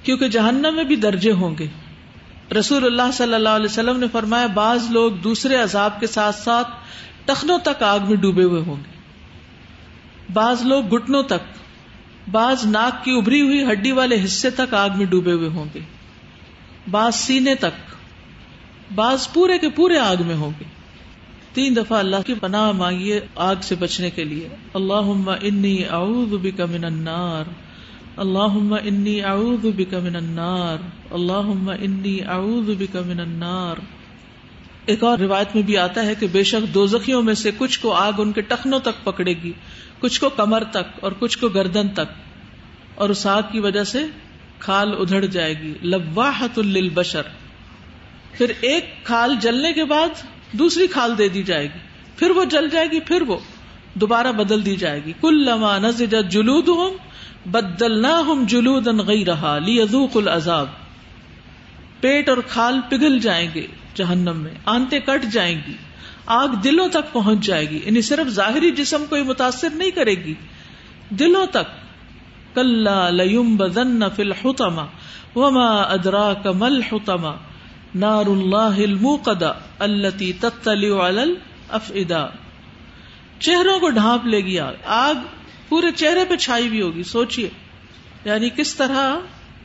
کیونکہ 0.04 0.28
جہنم 0.28 0.76
میں 0.76 0.84
بھی 0.84 0.96
درجے 0.96 1.32
ہوں 1.32 1.56
گے۔ 1.60 1.68
رسول 2.60 2.86
اللہ 2.86 3.12
صلی 3.14 3.34
اللہ 3.34 3.50
علیہ 3.50 3.66
وسلم 3.66 4.00
نے 4.00 4.08
فرمایا، 4.12 4.48
بعض 4.48 4.92
لوگ 4.92 5.12
دوسرے 5.12 5.56
عذاب 5.56 6.00
کے 6.00 6.08
ساتھ 6.08 6.36
ساتھ 6.36 6.68
ٹخنوں 7.26 7.60
تک 7.60 7.84
آگ 7.84 8.00
میں 8.08 8.16
ڈوبے 8.16 8.44
ہوئے 8.44 8.62
ہوں 8.62 8.76
گے۔ 8.76 8.98
بعض 10.34 10.62
لوگ 10.62 10.86
گٹنوں 10.86 11.24
تک، 11.24 11.58
بعض 12.32 12.66
ناک 12.66 13.04
کی 13.06 13.12
ابری 13.12 13.42
ہوئی 13.42 13.72
ہڈی 13.72 13.92
والے 13.92 14.26
حصے 14.26 14.50
تک 14.50 14.74
آگ 14.74 14.90
میں 14.96 15.06
ڈوبے 15.06 15.32
ہوئے 15.32 15.50
ہوں 15.50 15.66
گے۔ 15.74 15.80
بعض 16.92 17.16
سینے 17.16 17.56
تک، 17.56 17.96
بعض 18.96 19.34
پورے 19.34 19.58
کے 19.58 19.70
پورے 19.70 19.98
آگ 19.98 20.16
میں 20.26 20.36
ہوں 20.36 20.52
گے۔ 20.60 20.77
تین 21.58 21.76
دفعہ 21.76 21.98
اللہ 21.98 22.16
کی 22.26 22.34
پناہ 22.34 22.72
مانگیے 22.72 23.20
آگ 23.36 23.56
سے 23.62 23.76
بچنے 23.76 24.10
کے 24.10 24.24
لیے۔ 24.24 24.50
اللہ 24.74 25.30
انی 25.42 25.86
اعوذ 25.86 26.34
بک 26.42 26.62
من 26.62 26.86
النار۔ 26.86 27.44
اللہ 28.18 28.76
انی 28.84 29.24
اعوذ 29.24 29.66
بک 29.76 29.94
من 29.94 30.16
النار۔ 30.16 30.78
اللہ 31.12 31.70
انی 31.82 32.20
اعوذ 32.28 32.70
بک 32.80 32.96
من 32.96 33.20
النار۔ 33.20 33.76
ایک 34.86 35.04
اور 35.04 35.18
روایت 35.18 35.48
میں 35.56 35.64
بھی 35.64 35.78
آتا 35.78 36.06
ہے 36.06 36.16
کہ 36.16 36.28
بے 36.32 36.44
شک 36.44 36.74
دو 36.74 36.86
زخیوں 36.86 37.22
میں 37.22 37.34
سے 37.34 37.52
کچھ 37.58 37.80
کو 37.80 37.94
آگ 37.94 38.12
ان 38.18 38.32
کے 38.32 38.42
ٹخنوں 38.42 38.80
تک 38.80 39.06
پکڑے 39.06 39.34
گی، 39.44 39.52
کچھ 40.00 40.20
کو 40.20 40.30
کمر 40.30 40.64
تک 40.64 41.00
اور 41.00 41.12
کچھ 41.20 41.38
کو 41.38 41.50
گردن 41.50 41.88
تک۔ 41.88 42.14
اور 42.96 43.10
اس 43.10 43.28
آگ 43.28 43.42
کی 43.52 43.60
وجہ 43.60 43.84
سے 43.84 44.06
کھال 44.60 44.94
ادھڑ 45.00 45.26
جائے 45.26 45.54
گی۔ 45.62 45.74
لواحت 45.82 46.60
للبشر۔ 46.60 47.22
پھر 48.32 48.52
ایک 48.62 48.86
کھال 49.04 49.36
جلنے 49.42 49.74
کے 49.74 49.86
بعد 49.86 50.37
دوسری 50.52 50.88
کھال 50.88 51.18
دے 51.18 51.30
دی 51.30 51.44
جائے 51.44 51.66
گی۔ 51.66 51.80
پھر 52.16 52.30
وہ 52.30 52.46
جل 52.46 52.70
جائے 52.70 52.88
گی، 52.92 53.00
پھر 53.00 53.22
وہ 53.22 53.38
دوبارہ 53.94 54.32
بدل 54.32 54.66
دی 54.66 54.76
جائے 54.76 55.02
گی۔ 55.06 55.14
کل 55.22 55.46
لما 55.46 55.78
نزجت 55.78 56.32
جلودہم، 56.32 56.98
بدلناہم 57.52 58.46
جلودا 58.48 58.92
غیرہا 58.92 59.58
لیذوقوا 59.58 60.22
العذاب۔ 60.22 60.68
پیٹ 62.02 62.30
اور 62.30 62.38
کھال 62.48 62.80
پگھل 62.90 63.20
جائیں 63.20 63.50
گے 63.56 63.68
جہنم 63.96 64.38
میں 64.38 64.52
آنتے 64.66 65.00
کٹ 65.00 65.26
جائیں 65.32 65.62
گی، 65.68 65.74
آگ 66.26 66.48
دلوں 66.48 66.88
تک 66.88 67.14
پہنچ 67.14 67.40
جائے 67.40 67.70
گی۔ 67.70 67.80
یعنی 67.86 68.02
صرف 68.02 68.30
ظاہری 68.30 68.72
جسم 68.72 69.06
کو 69.10 69.16
متاثر 69.24 69.70
نہیں 69.70 69.92
کرے 69.92 70.12
گی۔ 70.12 70.34
دلوں 71.10 71.46
تک 71.46 71.88
کل 72.56 72.88
لیم 73.12 73.56
بدن 73.56 74.00
فل 74.16 74.32
حتما 74.32 74.86
وما 75.36 75.82
ادرا 75.82 76.34
کمل 76.34 76.82
حتما 76.82 77.32
نار 77.98 78.26
اللہ 78.26 78.56
الموقدا 78.56 79.52
التی 79.80 80.34
تتلی 80.34 80.92
افدا 81.70 82.26
چہروں 83.40 83.80
کو 83.80 83.90
ڈھانپ 83.90 84.26
لے 84.26 84.40
گی 84.40 84.60
آگ۔ 84.60 84.74
آگ 84.86 85.16
پورے 85.70 85.92
چہرے 85.92 86.26
پہ 86.30 86.36
چھائی 86.36 86.70
بھی 86.70 86.82
ہوگی، 86.82 87.04
سوچئے۔ 87.04 87.50
یعنی 88.26 88.50
کس 88.50 88.76
طرح 88.76 89.16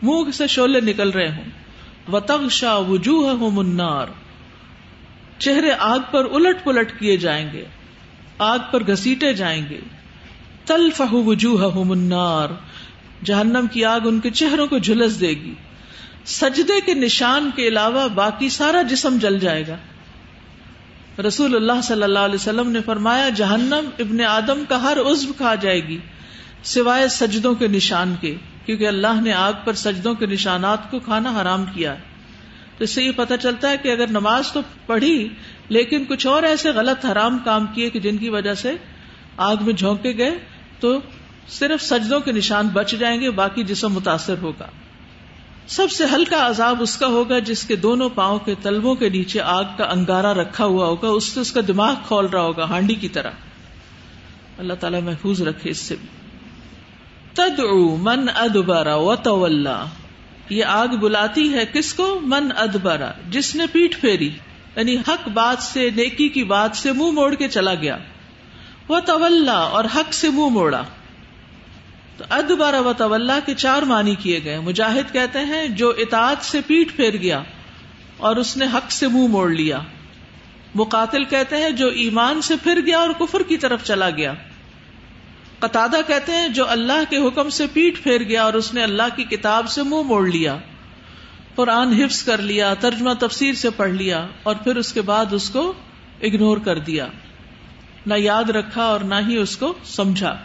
منہ 0.02 0.30
سے 0.30 0.46
شولے 0.46 0.80
نکل 0.80 1.10
رہے 1.10 1.28
ہوں۔ 1.28 1.44
وتغشا 2.12 2.76
وجوہ 2.76 3.50
منار 3.52 4.06
چہرے 5.38 5.70
آگ 5.78 5.98
پر 6.10 6.24
الٹ 6.24 6.64
پلٹ 6.64 6.98
کیے 6.98 7.16
جائیں 7.16 7.52
گے۔ 7.52 7.64
آگ 8.38 8.58
پر 8.70 8.82
گسیٹے 8.82 9.32
جائیں 9.32 9.62
گے۔ 9.70 9.80
تل 10.64 10.90
فہو 10.90 11.22
وجوہ 11.22 11.84
منار 11.84 12.48
جہنم 13.24 13.66
کی 13.72 13.84
آگ 13.84 14.00
ان 14.04 14.20
کے 14.20 14.30
چہروں 14.30 14.66
کو 14.66 14.78
جھلس 14.78 15.20
دے 15.20 15.28
گی۔ 15.28 15.54
سجدے 16.24 16.80
کے 16.86 16.94
نشان 16.94 17.50
کے 17.56 17.68
علاوہ 17.68 18.08
باقی 18.08 18.48
سارا 18.48 18.82
جسم 18.82 19.18
جل 19.20 19.38
جائے 19.38 19.64
گا۔ 19.68 19.76
رسول 21.26 21.54
اللہ 21.54 21.80
صلی 21.82 22.02
اللہ 22.02 22.18
علیہ 22.18 22.34
وسلم 22.34 22.70
نے 22.70 22.80
فرمایا، 22.80 23.28
جہنم 23.28 23.90
ابن 23.98 24.20
آدم 24.20 24.64
کا 24.68 24.82
ہر 24.82 24.98
عزب 25.00 25.28
کھا 25.36 25.54
جائے 25.54 25.88
گی، 25.88 25.98
سوائے 26.64 27.08
سجدوں 27.08 27.54
کے 27.54 27.68
نشان 27.68 28.14
کے، 28.20 28.34
کیونکہ 28.66 28.88
اللہ 28.88 29.20
نے 29.20 29.32
آگ 29.32 29.52
پر 29.64 29.72
سجدوں 29.72 30.14
کے 30.14 30.26
نشانات 30.26 30.90
کو 30.90 30.98
کھانا 30.98 31.40
حرام 31.40 31.64
کیا۔ 31.64 31.94
تو 32.78 32.84
اس 32.84 32.90
سے 32.90 33.02
یہ 33.02 33.12
پتہ 33.16 33.34
چلتا 33.42 33.70
ہے 33.70 33.76
کہ 33.76 33.88
اگر 33.88 34.10
نماز 34.10 34.52
تو 34.52 34.60
پڑھی، 34.86 35.28
لیکن 35.68 36.04
کچھ 36.04 36.26
اور 36.26 36.42
ایسے 36.42 36.70
غلط 36.70 37.06
حرام 37.06 37.38
کام 37.38 37.66
کیے 37.66 37.90
کہ 37.90 38.00
جن 38.00 38.16
کی 38.16 38.28
وجہ 38.28 38.54
سے 38.54 38.72
آگ 39.36 39.56
میں 39.60 39.72
جھونکے 39.72 40.16
گئے، 40.18 40.38
تو 40.80 40.98
صرف 41.48 41.82
سجدوں 41.82 42.20
کے 42.20 42.32
نشان 42.32 42.68
بچ 42.68 42.94
جائیں 42.98 43.20
گے، 43.20 43.30
باقی 43.30 43.64
جسم 43.64 43.92
متاثر 43.92 44.34
ہوگا۔ 44.42 44.66
سب 45.66 45.90
سے 45.90 46.04
ہلکا 46.12 46.46
عذاب 46.46 46.82
اس 46.82 46.96
کا 46.96 47.06
ہوگا 47.06 47.38
جس 47.38 47.64
کے 47.64 47.76
دونوں 47.76 48.08
پاؤں 48.08 48.38
کے 48.38 48.54
تلبوں 48.62 48.94
کے 48.94 49.08
نیچے 49.08 49.40
آگ 49.40 49.64
کا 49.76 49.84
انگارا 49.84 50.34
رکھا 50.34 50.64
ہوا 50.64 50.86
ہوگا، 50.86 51.08
اس 51.08 51.24
سے 51.24 51.40
اس 51.40 51.52
کا 51.52 51.60
دماغ 51.68 51.94
کھول 52.06 52.26
رہا 52.26 52.40
ہوگا، 52.40 52.64
ہانڈی 52.64 52.94
کی 52.94 53.08
طرح۔ 53.08 53.30
اللہ 54.58 54.74
تعالیٰ 54.74 55.00
محفوظ 55.00 55.42
رکھے 55.42 55.70
اس 55.70 55.78
سے 55.78 55.96
بھی۔ 56.00 56.08
تدعو 57.34 57.96
من 57.96 58.26
ادبرا 58.34 58.96
و 58.96 59.14
یہ 60.48 60.64
آگ 60.64 60.86
بلاتی 60.86 61.52
ہے 61.52 61.66
کس 61.66 61.94
کو؟ 61.94 62.18
من 62.22 62.48
ادبرا 62.56 63.10
جس 63.30 63.56
نے 63.56 63.66
پیٹ 63.72 64.00
پھیری۔ 64.00 64.30
یعنی 64.76 64.96
حق 64.96 65.28
بات 65.28 65.62
سے، 65.62 65.90
نیکی 65.90 66.28
کی 66.28 66.44
بات 66.44 66.70
سے 66.74 66.92
منہ 66.92 67.10
موڑ 67.10 67.34
کے 67.34 67.48
چلا 67.48 67.74
گیا۔ 67.74 67.96
وہ 68.88 69.00
طلّہ 69.00 69.50
اور 69.50 69.84
حق 69.94 70.14
سے 70.14 70.30
منہ 70.30 70.48
موڑا۔ 70.48 70.82
تو 72.22 72.34
ادبارا 72.34 72.80
و 72.80 72.92
طلّہ 72.92 73.46
کے 73.46 73.54
چار 73.54 73.82
معنی 73.82 74.14
کیے 74.14 74.40
گئے۔ 74.44 74.60
مجاہد 74.60 75.12
کہتے 75.12 75.38
ہیں، 75.38 75.68
جو 75.68 75.92
اطاعت 75.98 76.44
سے 76.44 76.60
پیٹ 76.66 76.96
پھیر 76.96 77.16
گیا 77.16 77.42
اور 78.16 78.36
اس 78.36 78.56
نے 78.56 78.66
حق 78.74 78.92
سے 78.92 79.08
منہ 79.08 79.26
موڑ 79.26 79.50
لیا۔ 79.50 79.78
مقاتل 80.74 81.24
کہتے 81.24 81.56
ہیں، 81.56 81.70
جو 81.70 81.88
ایمان 81.88 82.42
سے 82.42 82.54
پھر 82.62 82.80
گیا 82.86 82.98
اور 82.98 83.10
کفر 83.10 83.42
کی 83.42 83.56
طرف 83.56 83.84
چلا 83.84 84.10
گیا۔ 84.10 84.34
قطع 85.58 85.86
کہتے 86.06 86.32
ہیں، 86.32 86.48
جو 86.48 86.70
اللہ 86.70 87.10
کے 87.10 87.16
حکم 87.16 87.50
سے 87.50 87.66
پیٹ 87.72 88.02
پھیر 88.02 88.22
گیا 88.22 88.44
اور 88.44 88.52
اس 88.52 88.74
نے 88.74 88.82
اللہ 88.82 89.16
کی 89.16 89.24
کتاب 89.24 89.68
سے 89.68 89.82
منہ 89.82 90.02
موڑ 90.02 90.28
لیا۔ 90.28 90.56
قرآن 91.54 91.92
حفظ 91.92 92.22
کر 92.22 92.38
لیا، 92.38 92.74
ترجمہ 92.74 93.12
تفسیر 93.18 93.52
سے 93.52 93.70
پڑھ 93.70 93.90
لیا 93.90 94.26
اور 94.42 94.56
پھر 94.56 94.76
اس 94.76 94.92
کے 94.92 95.02
بعد 95.02 95.32
اس 95.32 95.50
کو 95.50 95.72
اگنور 96.22 96.58
کر 96.58 96.78
دیا۔ 96.78 97.06
نہ 98.06 98.14
یاد 98.16 98.50
رکھا 98.50 98.82
اور 98.82 99.00
نہ 99.00 99.14
ہی 99.28 99.36
اس 99.36 99.56
کو 99.56 99.74
سمجھا۔ 99.84 100.38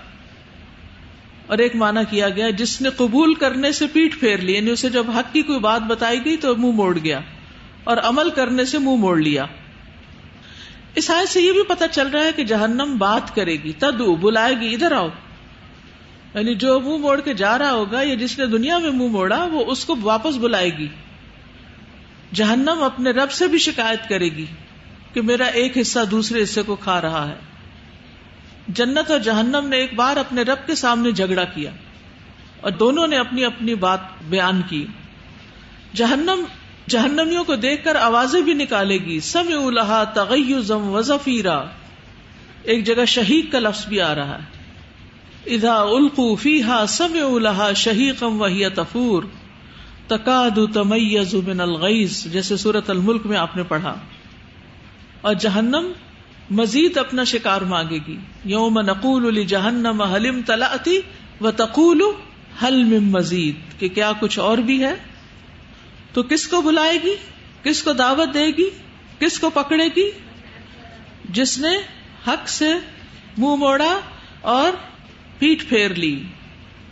اور 1.48 1.58
ایک 1.58 1.76
مانا 1.76 2.04
کیا 2.04 2.30
گیا، 2.30 2.50
جس 2.50 2.82
نے 2.82 2.90
قبول 2.90 3.34
کرنے 3.34 3.72
سے 3.72 3.88
پیٹ 3.88 4.20
پھیر 4.20 4.38
لی 4.38 4.56
یعنی 4.56 4.70
اسے 4.70 4.90
جب 4.90 5.12
حق 5.12 5.34
کی 5.34 5.42
کوئی 5.42 5.60
بات 5.60 5.82
بتائی 5.82 6.26
گئی 6.26 6.38
تو 6.38 6.56
منہ 6.56 6.72
موڑ 6.72 6.98
گیا 7.04 7.20
اور 7.84 7.98
عمل 7.98 8.30
کرنے 8.30 8.66
سے 8.66 8.78
منہ 8.78 8.96
موڑ 8.96 9.18
لیا۔ 9.18 9.46
اس 10.96 11.10
آئے 11.10 11.26
سے 11.26 11.42
یہ 11.42 11.52
بھی 11.52 11.64
پتا 11.64 11.88
چل 11.88 12.08
رہا 12.08 12.24
ہے 12.24 12.32
کہ 12.36 12.44
جہنم 12.44 12.96
بات 12.98 13.36
کرے 13.36 13.54
گی 13.54 13.72
تدو 13.80 14.16
بلائے 14.16 14.54
گی، 14.62 14.74
ادھر 14.74 14.92
آؤ۔ 14.92 15.08
یعنی 16.34 16.56
جو 16.56 16.80
منہ 16.80 16.98
موڑ 16.98 17.22
کے 17.22 17.34
جا 17.34 17.58
رہا 17.58 17.72
ہوگا 17.72 18.02
یا 18.02 18.16
جس 18.16 18.40
نے 18.40 18.46
دنیا 18.46 18.78
میں 18.78 18.92
منہ 18.92 19.08
موڑا، 19.08 19.44
وہ 19.44 19.66
اس 19.68 19.86
کو 19.86 19.96
واپس 20.02 20.36
بلائے 20.36 20.78
گی۔ 20.78 20.88
جہنم 22.34 22.84
اپنے 22.84 23.12
رب 23.12 23.32
سے 23.32 23.48
بھی 23.48 23.58
شکایت 23.58 24.10
کرے 24.10 24.26
گی 24.26 24.46
کہ 25.14 25.22
میرا 25.22 25.46
ایک 25.46 25.78
حصہ 25.78 26.00
دوسرے 26.12 26.44
حصے 26.44 26.62
کو 26.62 26.76
کھا 26.76 27.02
رہا 27.02 27.30
ہے۔ 27.30 27.47
جنت 28.68 29.12
اور 29.12 29.20
جہنم 29.20 29.66
نے 29.70 29.78
ایک 29.78 29.94
بار 29.94 30.18
اپنے 30.18 30.42
رب 30.42 30.68
کے 30.68 30.76
سامنے 30.76 31.12
جھگڑا 31.12 31.44
کیا 31.44 31.72
اور 32.62 32.72
دونوں 32.72 33.08
نے 33.08 33.18
اپنی 33.18 33.46
اپنی 33.46 33.76
بات 33.76 34.00
بیان 34.30 34.62
کی۔ 34.70 34.86
جہنم، 35.96 36.44
جہنمیوں 36.90 37.44
کو 37.44 37.56
دیکھ 37.56 37.84
کر 37.84 37.96
آوازیں 37.96 38.42
بھی 38.42 38.54
نکالے 38.54 38.98
گی۔ 38.98 39.20
سم 39.20 39.66
الحا 39.66 40.04
تغیزم 40.04 40.90
وزفیرا 40.90 41.64
ایک 42.64 42.86
جگہ 42.86 43.06
شہید 43.06 43.52
کا 43.52 43.60
لفظ 43.60 43.88
بھی 43.88 44.02
آ 44.02 44.16
رہا 44.16 44.38
ہے۔ 44.38 44.58
ادا 45.54 45.82
القو 45.82 46.36
فیحا 46.36 46.86
سم 46.88 47.18
الحا 47.34 47.74
شہیقم 47.74 48.42
وحی 48.42 48.70
تفور۔ 48.70 49.24
تقاد 50.08 50.60
تمیز 50.74 51.34
من 51.34 51.62
الغیز 51.62 52.24
جیسے 52.24 52.58
سورت 52.58 52.90
الملک 52.90 53.26
میں 53.26 53.38
آپ 53.38 53.58
نے 53.58 53.64
پڑھا۔ 53.64 53.96
اور 55.22 55.34
جہنم 55.34 55.92
مزید 56.50 56.98
اپنا 56.98 57.24
شکار 57.24 57.62
مانگے 57.62 58.00
گی۔ 58.08 58.18
یوم 58.46 58.80
نقول 58.80 59.28
علی 59.28 59.46
جہنم 59.46 60.02
حلم 60.02 60.42
تلا 60.42 60.76
و 61.42 61.52
تقول 61.52 62.02
حل 62.64 63.00
مزید۔ 63.00 63.80
کہ 63.80 63.90
کیا 63.90 64.12
کچھ 64.20 64.40
اور 64.40 64.58
بھی 64.58 64.84
ہے؟ 64.84 64.94
تو 66.14 66.24
کس 66.24 66.48
کو 66.48 66.62
بلائے 66.62 66.98
گی؟ 67.04 67.16
کس 67.64 67.84
کو 67.84 67.94
دعوت 67.94 68.34
دے 68.34 68.48
گی؟ 68.58 68.70
کس 69.20 69.40
کو 69.40 69.50
پکڑے 69.50 69.86
گی؟ 69.96 70.12
جس 71.30 71.58
نے 71.58 71.78
حق 72.28 72.50
سے 72.50 72.74
منہ 72.74 72.80
مو 73.38 73.56
موڑا 73.56 74.00
اور 74.42 74.72
پیٹ 75.38 75.70
پھیر 75.70 75.94
لی۔ 75.94 76.24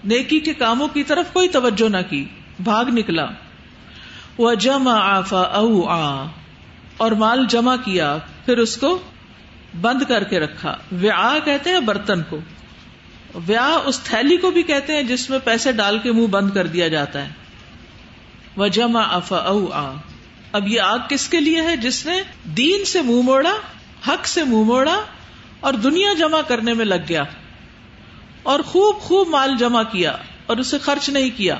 نیکی 0.04 0.40
کے 0.40 0.54
کاموں 0.54 0.88
کی 0.88 1.04
طرف 1.04 1.34
کوئی 1.34 1.48
توجہ 1.48 1.90
نہ 1.90 1.98
کی۔ 2.10 2.26
بھاگ 2.64 2.86
نکلا۔ 2.86 3.26
وہ 4.38 4.54
جمع 4.54 4.96
آفا 4.96 5.42
او 5.42 5.88
آ 5.88 6.26
اور 6.98 7.12
مال 7.12 7.46
جمع 7.50 7.76
کیا، 7.76 8.18
پھر 8.46 8.58
اس 8.58 8.78
کو 8.78 9.00
بند 9.82 10.02
کر 10.08 10.24
کے 10.24 10.40
رکھا۔ 10.40 10.78
ویا 10.92 11.38
کہتے 11.46 11.70
ہیں 11.70 11.80
برتن 11.80 12.24
کو۔ 12.24 12.38
ویا 13.48 13.80
اس 13.86 14.00
تھیلی 14.00 14.38
کو 14.38 14.52
بھی 14.52 14.64
کہتے 14.64 14.94
ہیں 14.94 15.04
جس 15.04 15.30
میں 15.30 15.40
پیسے 15.44 15.72
ڈال 15.72 16.00
کے 16.00 16.12
منہ 16.12 16.28
بند 16.28 16.52
کر 16.52 16.68
دیا 16.68 16.88
جاتا 16.88 17.26
ہے۔ 17.26 17.30
وہ 18.58 18.68
جمع 18.68 19.02
اف 19.12 19.34
او 19.34 19.72
آ 19.72 19.94
اب 20.52 20.68
یہ 20.68 20.82
آگ 20.82 21.00
کس 21.10 21.30
کے 21.30 21.40
لیے 21.40 21.62
ہے؟ 21.62 21.78
جس 21.78 22.06
نے 22.06 22.22
دین 22.44 22.86
سے 22.86 23.02
منہ 23.02 23.22
موڑا، 23.22 23.54
حق 24.08 24.28
سے 24.28 24.44
منہ 24.44 24.64
موڑا 24.64 25.02
اور 25.60 25.74
دنیا 25.74 26.14
جمع 26.14 26.42
کرنے 26.42 26.74
میں 26.74 26.86
لگ 26.86 26.96
گیا۔ 27.10 27.24
اور 28.44 28.60
خوب 28.60 29.00
خوب 29.00 29.28
مال 29.28 29.56
جمع 29.60 29.84
کیا 29.84 30.18
اور 30.46 30.58
اسے 30.58 30.78
خرچ 30.78 31.10
نہیں 31.10 31.30
کیا۔ 31.38 31.58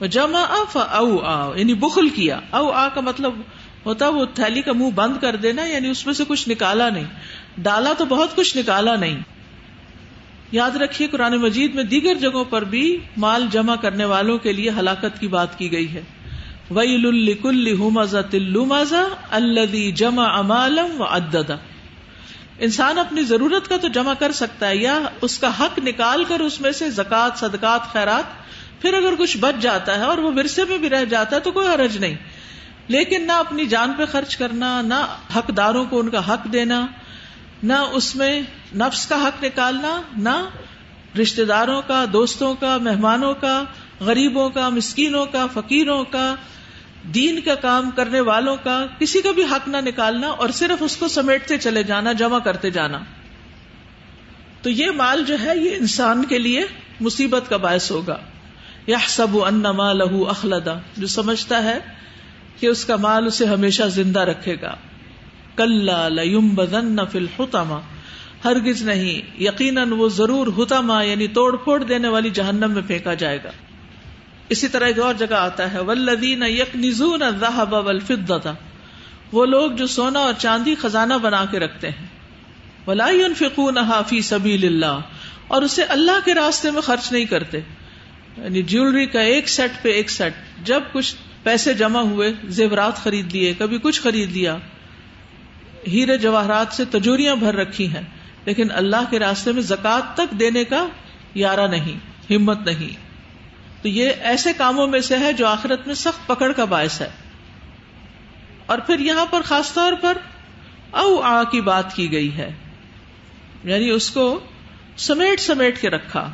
وہ 0.00 0.06
جمع 0.06 0.44
اف 0.50 0.76
او 0.76 1.18
آ 1.18 1.56
یعنی 1.56 1.74
بخل 1.74 2.08
کیا۔ 2.08 2.40
او 2.50 2.70
آ 2.70 2.88
کا 2.88 3.00
مطلب 3.00 3.40
ہوتا 3.86 4.08
وہ 4.08 4.24
تھیلی 4.34 4.62
کا 4.62 4.72
منہ 4.72 4.90
بند 4.90 5.16
کر 5.20 5.36
دینا 5.36 5.66
یعنی 5.66 5.88
اس 5.88 6.06
میں 6.06 6.14
سے 6.14 6.24
کچھ 6.28 6.48
نکالا 6.48 6.88
نہیں۔ 6.88 7.04
ڈالا 7.58 7.92
تو 7.98 8.04
بہت 8.04 8.36
کچھ 8.36 8.56
نکالا 8.56 8.96
نہیں۔ 8.96 9.20
یاد 10.52 10.76
رکھیے، 10.76 11.08
قرآن 11.08 11.36
مجید 11.36 11.74
میں 11.74 11.84
دیگر 11.84 12.14
جگہوں 12.14 12.44
پر 12.44 12.64
بھی 12.64 12.98
مال 13.16 13.46
جمع 13.50 13.76
کرنے 13.76 14.04
والوں 14.04 14.38
کے 14.38 14.52
لیے 14.52 14.70
ہلاکت 14.70 15.20
کی 15.20 15.28
بات 15.28 15.58
کی 15.58 15.72
گئی 15.72 15.94
ہے۔ 15.94 16.02
ویل 16.70 17.06
الکل 17.06 17.76
تلو 18.30 18.64
مزا 18.64 19.02
الدی 19.30 19.92
جمع 19.92 20.38
امالم 20.38 21.00
و 21.00 21.04
اددا 21.04 21.56
انسان 22.58 22.98
اپنی 22.98 23.22
ضرورت 23.22 23.68
کا 23.68 23.76
تو 23.76 23.88
جمع 23.88 24.14
کر 24.14 24.32
سکتا 24.32 24.68
ہے، 24.68 24.76
یا 24.76 25.00
اس 25.22 25.38
کا 25.38 25.50
حق 25.60 25.78
نکال 25.84 26.24
کر 26.24 26.40
اس 26.40 26.60
میں 26.60 26.72
سے 26.72 26.90
زکات 26.90 27.38
صدقات، 27.38 27.92
خیرات، 27.92 28.82
پھر 28.82 28.94
اگر 28.94 29.14
کچھ 29.18 29.36
بچ 29.38 29.62
جاتا 29.62 29.98
ہے 29.98 30.04
اور 30.04 30.18
وہ 30.18 30.30
ورثے 30.36 30.64
میں 30.68 30.78
بھی 30.78 30.90
رہ 30.90 31.04
جاتا 31.04 31.36
ہے 31.36 31.40
تو 31.40 31.50
کوئی 31.50 31.68
حرج 31.68 31.96
نہیں۔ 31.96 32.14
لیکن 32.90 33.26
نہ 33.26 33.32
اپنی 33.32 33.66
جان 33.66 33.92
پہ 33.98 34.04
خرچ 34.04 34.36
کرنا، 34.36 34.80
نہ 34.80 35.16
حقداروں 35.36 35.84
کو 35.84 36.00
ان 36.00 36.08
کا 36.08 36.34
حق 36.34 36.52
دینا، 36.52 36.86
نہ 37.62 37.72
اس 37.72 38.16
میں 38.16 38.42
نفس 38.74 39.06
کا 39.06 39.16
حق 39.16 39.44
نکالنا، 39.44 40.00
نہ 40.16 40.44
رشتے 41.22 41.44
داروں 41.44 41.82
کا، 41.86 42.04
دوستوں 42.12 42.54
کا، 42.54 42.78
مہمانوں 42.78 43.34
کا، 43.34 43.62
غریبوں 44.00 44.50
کا، 44.50 44.68
مسکینوں 44.68 45.26
کا، 45.26 45.46
فقیروں 45.54 46.04
کا، 46.04 46.34
دین 47.02 47.40
کا 47.40 47.54
کام 47.54 47.90
کرنے 47.90 48.20
والوں 48.20 48.56
کا 48.64 48.86
کسی 48.98 49.20
کا 49.22 49.30
بھی 49.32 49.44
حق 49.44 49.68
نہ 49.68 49.76
نکالنا 49.76 50.28
اور 50.28 50.48
صرف 50.48 50.82
اس 50.82 50.96
کو 50.96 51.08
سمیٹتے 51.08 51.58
چلے 51.58 51.82
جانا، 51.82 52.12
جمع 52.12 52.38
کرتے 52.38 52.70
جانا۔ 52.70 52.98
تو 54.62 54.70
یہ 54.70 54.90
مال 54.90 55.24
جو 55.26 55.36
ہے، 55.40 55.58
یہ 55.58 55.76
انسان 55.76 56.24
کے 56.24 56.38
لیے 56.38 56.64
مصیبت 57.00 57.42
کا 57.48 57.56
باعث 57.56 57.90
ہوگا۔ 57.90 58.16
یا 58.86 58.98
سب 59.08 59.44
ان 59.44 59.62
لہو 59.98 60.28
اخلدا 60.28 60.74
جو 60.96 61.06
سمجھتا 61.06 61.64
ہے 61.64 62.00
کہ 62.60 62.66
اس 62.66 62.84
کا 62.84 62.96
مال 62.96 63.26
اسے 63.26 63.44
ہمیشہ 63.44 63.82
زندہ 63.82 64.20
رکھے 64.20 64.56
گا۔ 64.62 64.76
کل 65.56 65.88
بدن 66.54 67.06
فل 67.12 67.26
ہوتاما 67.38 67.80
ہرگز 68.44 68.82
نہیں، 68.82 69.42
یقیناً 69.42 69.90
وہ 69.90 70.08
ضرور 70.08 70.46
ہوتاما 70.46 71.02
یعنی 71.02 71.28
توڑ 71.28 71.56
پھوڑ 71.56 71.84
دینے 71.84 72.08
والی 72.08 72.30
جہنم 72.30 72.70
میں 72.70 72.82
پھینکا 72.82 73.14
جائے 73.14 73.38
گا۔ 73.44 73.50
اسی 74.48 74.68
طرح 74.68 74.86
ایک 74.86 74.98
اور 74.98 75.14
جگہ 75.14 75.34
آتا 75.34 75.72
ہے 75.72 75.80
ولدین 75.80 76.42
یک 76.42 76.76
نزون 76.76 77.22
وہ 79.32 79.46
لوگ 79.46 79.70
جو 79.70 79.86
سونا 79.86 80.18
اور 80.18 80.32
چاندی 80.38 80.74
خزانہ 80.74 81.14
بنا 81.14 81.44
کے 81.50 81.58
رکھتے 81.58 81.88
ہیں۔ 81.90 82.06
ولائی 82.86 83.22
فکون 83.36 83.78
حافی 83.78 84.20
سبیل 84.20 84.66
اللہ 84.66 85.00
اور 85.48 85.62
اسے 85.62 85.82
اللہ 85.82 86.18
کے 86.24 86.34
راستے 86.34 86.70
میں 86.70 86.80
خرچ 86.80 87.12
نہیں 87.12 87.24
کرتے۔ 87.24 87.58
یعنی 88.36 88.62
جیولری 88.62 89.06
کا 89.06 89.20
ایک 89.20 89.48
سیٹ 89.48 89.82
پہ 89.82 89.88
ایک 89.92 90.10
سیٹ۔ 90.10 90.34
جب 90.64 90.80
کچھ 90.92 91.14
پیسے 91.42 91.74
جمع 91.74 92.00
ہوئے، 92.00 92.32
زیورات 92.44 92.96
خرید 92.96 93.32
لیے، 93.32 93.54
کبھی 93.58 93.78
کچھ 93.82 94.00
خرید 94.00 94.32
لیا۔ 94.32 94.56
ہیرے 95.86 96.18
جواہرات 96.18 96.66
سے 96.70 96.84
تجوریاں 96.84 97.36
بھر 97.36 97.54
رکھی 97.54 97.88
ہیں، 97.88 98.02
لیکن 98.44 98.70
اللہ 98.70 99.10
کے 99.10 99.18
راستے 99.18 99.52
میں 99.52 99.62
زکات 99.62 100.14
تک 100.14 100.40
دینے 100.40 100.64
کا 100.64 100.86
یارہ 101.34 101.66
نہیں، 101.66 101.94
ہمت 102.34 102.58
نہیں۔ 102.60 103.10
تو 103.82 103.88
یہ 103.88 104.10
ایسے 104.20 104.52
کاموں 104.52 104.86
میں 104.86 105.00
سے 105.00 105.18
ہے 105.18 105.32
جو 105.32 105.46
آخرت 105.46 105.86
میں 105.86 105.94
سخت 105.94 106.26
پکڑ 106.26 106.52
کا 106.52 106.64
باعث 106.64 107.00
ہے۔ 107.00 107.10
اور 108.66 108.78
پھر 108.78 108.98
یہاں 108.98 109.26
پر 109.26 109.40
خاص 109.42 109.72
طور 109.72 109.92
پر 110.00 110.18
او 110.90 111.20
آ 111.20 111.42
کی 111.42 111.60
بات 111.60 111.96
کی 111.96 112.12
گئی 112.12 112.36
ہے۔ 112.36 112.52
یعنی 113.64 113.90
اس 113.90 114.10
کو 114.10 114.40
سمیٹ 114.96 115.40
سمیٹ 115.40 115.80
کے 115.80 115.90
رکھا۔ 115.90 116.30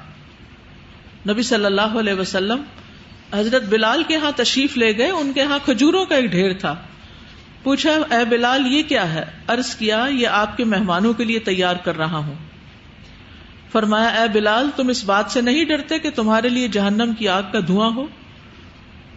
نبی 1.28 1.42
صلی 1.42 1.64
اللہ 1.64 1.98
علیہ 2.00 2.14
وسلم 2.14 2.62
حضرت 3.34 3.62
بلال 3.62 4.02
کے 4.02 4.16
ہاں 4.16 4.32
تشریف 4.36 4.76
لے 4.76 4.98
گئے، 4.98 5.10
ان 5.10 5.32
کے 5.32 5.42
ہاں 5.42 5.58
کھجوروں 5.64 6.04
کا 6.04 6.14
ایک 6.14 6.24
ڈھیر 6.24 6.52
تھا۔ 6.52 6.76
پوچھا، 7.62 7.90
اے 7.90 8.24
بلال، 8.24 8.66
یہ 8.66 8.82
کیا 8.82 9.14
ہے؟ 9.14 9.24
ارض 9.48 9.74
کیا، 9.74 10.06
یہ 10.10 10.26
آپ 10.26 10.56
کے 10.56 10.64
مہمانوں 10.64 11.12
کے 11.12 11.24
لیے 11.24 11.38
تیار 11.38 11.76
کر 11.76 11.96
رہا 11.96 12.16
ہوں۔ 12.16 12.34
فرمایا، 13.72 14.08
اے 14.08 14.28
بلال، 14.32 14.70
تم 14.76 14.88
اس 14.88 15.04
بات 15.04 15.24
سے 15.28 15.40
نہیں 15.40 15.64
ڈرتے 15.64 15.98
کہ 15.98 16.10
تمہارے 16.10 16.48
لیے 16.48 16.68
جہنم 16.68 17.12
کی 17.18 17.28
آگ 17.28 17.42
کا 17.52 17.58
دھواں 17.66 17.90
ہو؟ 17.90 18.06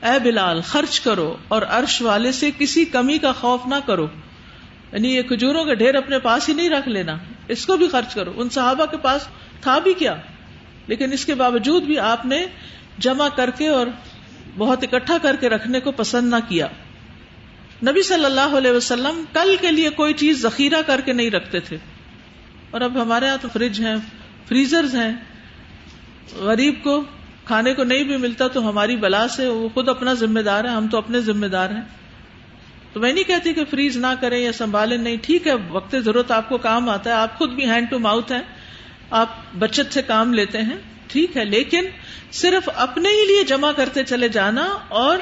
اے 0.04 0.20
بلال، 0.24 0.62
خرچ 0.62 1.00
کرو 1.00 1.38
اور 1.48 1.62
عرش 1.62 2.02
والے 2.02 2.32
سے 2.32 2.50
کسی 2.58 2.86
کمی 2.86 3.18
کا 3.18 3.32
خوف 3.32 3.62
نہ 3.68 3.76
کرو۔ 3.86 4.08
یعنی 4.92 5.16
یہ 5.16 5.22
کھجوروں 5.22 5.66
کا 5.66 5.74
ڈھیر 5.74 5.96
اپنے 5.96 6.20
پاس 6.20 6.50
ہی 6.50 6.54
نہیں 6.54 6.70
رکھ 6.70 6.90
لینا، 6.90 7.18
اس 7.48 7.66
کو 7.66 7.78
بھی 7.78 7.88
خرچ 7.88 8.16
کرو۔ 8.16 8.34
ان 8.36 8.50
صحابہ 8.50 8.86
کے 8.86 8.98
پاس 8.98 9.28
تھا 9.62 9.80
بھی 9.80 9.94
کیا؟ 9.94 10.16
لیکن 10.88 11.14
اس 11.14 11.26
کے 11.26 11.36
باوجود 11.36 11.84
بھی 11.84 12.00
آپ 12.00 12.26
نے 12.26 12.46
جمع 13.00 13.28
کر 13.30 13.50
کے 13.50 13.68
اور 13.68 13.88
بہت 14.58 14.84
اکٹھا 14.84 15.18
کر 15.22 15.36
کے 15.36 15.50
رکھنے 15.50 15.80
کو 15.80 15.92
پسند 15.92 16.30
نہ 16.30 16.36
کیا۔ 16.48 16.68
نبی 17.84 18.04
صلی 18.04 18.26
اللہ 18.26 18.58
علیہ 18.58 18.72
وسلم 18.72 19.24
کل 19.34 19.56
کے 19.62 19.72
لیے 19.72 19.90
کوئی 19.90 20.14
چیز 20.14 20.42
ذخیرہ 20.42 20.82
کر 20.86 21.02
کے 21.06 21.14
نہیں 21.14 21.30
رکھتے 21.30 21.60
تھے۔ 21.60 21.78
اور 22.72 22.82
اب 22.82 23.02
ہمارے 23.02 23.26
یہاں 23.26 23.38
تو 23.42 23.48
فریج 23.54 23.86
ہیں 23.86 23.96
فریزر 24.48 24.84
ہیں۔ 24.84 25.14
غریب 26.36 26.84
کو 26.84 27.04
کھانے 27.46 27.74
کو 27.74 27.84
نہیں 27.84 28.04
بھی 28.04 28.18
ملتا 28.18 28.48
تو 28.48 28.70
ہماری 28.70 28.96
بلا 28.96 29.28
سے 29.28 29.48
وہ 29.48 29.70
خود 29.74 29.90
اپنا 29.90 30.14
ذمہ 30.14 30.40
دار 30.40 30.64
ہے، 30.64 30.70
ہم 30.70 30.88
تو 30.88 30.98
اپنے 30.98 31.20
ذمہ 31.20 31.46
دار 31.46 31.70
ہیں۔ 31.70 31.82
تو 32.94 33.00
میں 33.00 33.14
نہیں 33.14 33.24
کہتی 33.24 33.54
کہ 33.54 33.66
فریز 33.66 33.98
نہ 33.98 34.08
کریں 34.22 34.40
یا 34.40 34.52
سنبھالیں، 34.52 34.98
نہیں، 34.98 35.18
ٹھیک 35.22 35.48
ہے، 35.48 35.54
وقت 35.70 35.96
ضرورت 36.00 36.32
آپ 36.32 36.50
کو 36.50 36.58
کام 36.58 36.90
آتا 36.90 37.10
ہے، 37.10 37.16
آپ 37.16 37.38
خود 37.38 37.50
بھی 37.52 37.66
ہینڈ 37.66 37.90
ٹو 37.90 38.00
ماؤتھ 38.00 38.32
ہیں، 38.32 38.42
آپ 39.12 39.30
بچت 39.60 39.94
سے 39.94 40.02
کام 40.02 40.34
لیتے 40.34 40.58
ہیں۔ 40.58 40.78
ٹھیک 41.10 41.38
ہے، 41.38 41.46
لیکن 41.46 41.86
صرف 42.32 42.70
اپنے 42.76 43.10
ہی 43.10 43.26
لیے 43.28 43.44
جمع 43.44 43.72
کرتے 43.72 44.04
چلے 44.04 44.30
جانا 44.30 44.68
اور 44.88 45.18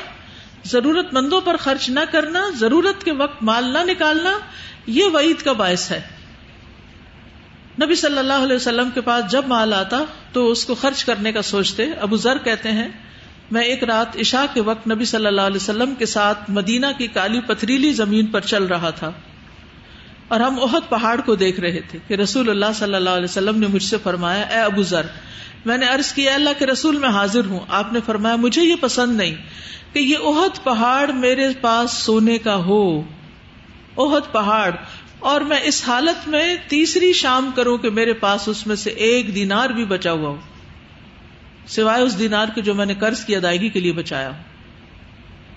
ضرورت 0.66 1.14
مندوں 1.14 1.42
پر 1.42 1.58
خرچ 1.58 1.90
نہ 1.90 2.00
کرنا، 2.12 2.44
ضرورت 2.60 3.04
کے 3.04 3.12
وقت 3.12 3.44
مال 3.44 3.66
نہ 3.66 3.84
نکالنا، 3.86 4.38
یہ 4.88 5.06
وعید 5.14 5.42
کا 5.42 5.54
باعث 5.54 5.92
ہے۔ 5.92 6.02
نبی 7.84 7.96
صلی 7.96 8.18
اللہ 8.18 8.34
علیہ 8.34 8.56
وسلم 8.56 8.90
کے 8.94 9.02
پاس 9.02 9.32
جب 9.32 9.48
مال 9.48 9.74
آتا 9.74 10.04
تو 10.34 10.52
اس 10.52 10.66
کو 10.66 10.76
خرچ 10.76 11.04
کرنے 11.06 11.32
کا 11.32 11.42
سوچتے۔ 11.42 11.86
ابو 12.02 12.18
ذر 12.18 12.38
کہتے 12.38 12.72
ہیں، 12.72 12.88
میں 13.52 13.64
ایک 13.64 13.84
رات 13.84 14.18
عشاء 14.18 14.46
کے 14.54 14.62
وقت 14.62 14.88
نبی 14.88 15.06
صلی 15.06 15.26
اللہ 15.26 15.42
علیہ 15.42 15.56
وسلم 15.56 15.96
کے 15.96 16.06
ساتھ 16.06 16.52
مدینہ 16.52 16.86
کی 16.98 17.08
کالی 17.08 17.40
پتھریلی 17.40 17.92
زمین 17.94 18.26
پر 18.26 18.42
چل 18.42 18.64
رہا 18.64 18.90
تھا۔ 18.90 19.12
اور 20.28 20.40
ہم 20.40 20.64
اہد 20.64 20.90
پہاڑ 20.90 21.22
کو 21.22 21.36
دیکھ 21.36 21.60
رہے 21.60 21.80
تھے 21.80 22.00
کہ 22.08 22.14
رسول 22.14 22.50
اللہ 22.50 22.66
صلی 22.76 22.96
اللہ 22.96 23.10
علیہ 23.10 23.24
وسلم 23.24 23.60
نے 23.60 23.68
مجھ 23.68 23.84
سے 23.84 23.98
فرمایا، 24.04 24.42
اے 24.42 24.60
ابو 24.60 24.82
ذر، 24.82 25.06
میں 25.66 25.78
نے 25.78 25.86
عرض 25.86 26.14
کیا 26.14 26.36
اللہ 26.36 26.50
کے 26.60 26.66
رسول 26.66 26.98
میں 26.98 27.10
حاضر 27.10 27.46
ہوں۔ 27.46 27.60
آپ 27.68 27.94
نے 27.94 28.00
فرمایا، 28.06 28.36
مجھے 28.36 28.64
یہ 28.64 28.76
پسند 28.82 29.18
نہیں 29.18 29.36
کہ 29.94 30.00
یہ 30.00 30.18
اہد 30.24 30.64
پہاڑ 30.64 31.12
میرے 31.12 31.50
پاس 31.62 31.92
سونے 31.92 32.38
کا 32.38 32.56
ہو۔ 32.56 33.00
اہد 33.98 34.32
پہاڑ۔ 34.32 34.72
اور 35.20 35.42
میں 35.42 35.60
اس 35.64 35.84
حالت 35.88 36.28
میں 36.28 36.56
تیسری 36.68 37.14
شام 37.14 37.52
کروں 37.56 37.78
کہ 37.78 37.90
میرے 37.90 38.14
پاس 38.14 38.48
اس 38.48 38.68
میں 38.68 38.76
سے 38.76 38.90
ایک 38.90 39.36
دینار 39.36 39.70
بھی 39.70 39.86
بچا 39.86 40.12
ہوا 40.12 40.30
ہو۔ 40.30 40.38
سوائے 41.68 42.04
اس 42.04 42.20
دینار 42.20 42.48
کے 42.56 42.62
جو 42.62 42.74
میں 42.74 42.86
نے 42.86 42.94
قرض 42.94 43.26
کی 43.26 43.36
ادائیگی 43.36 43.70
کے 43.70 43.80
لیے 43.80 43.92
بچایا 43.92 44.30
ہو۔ 44.30 44.42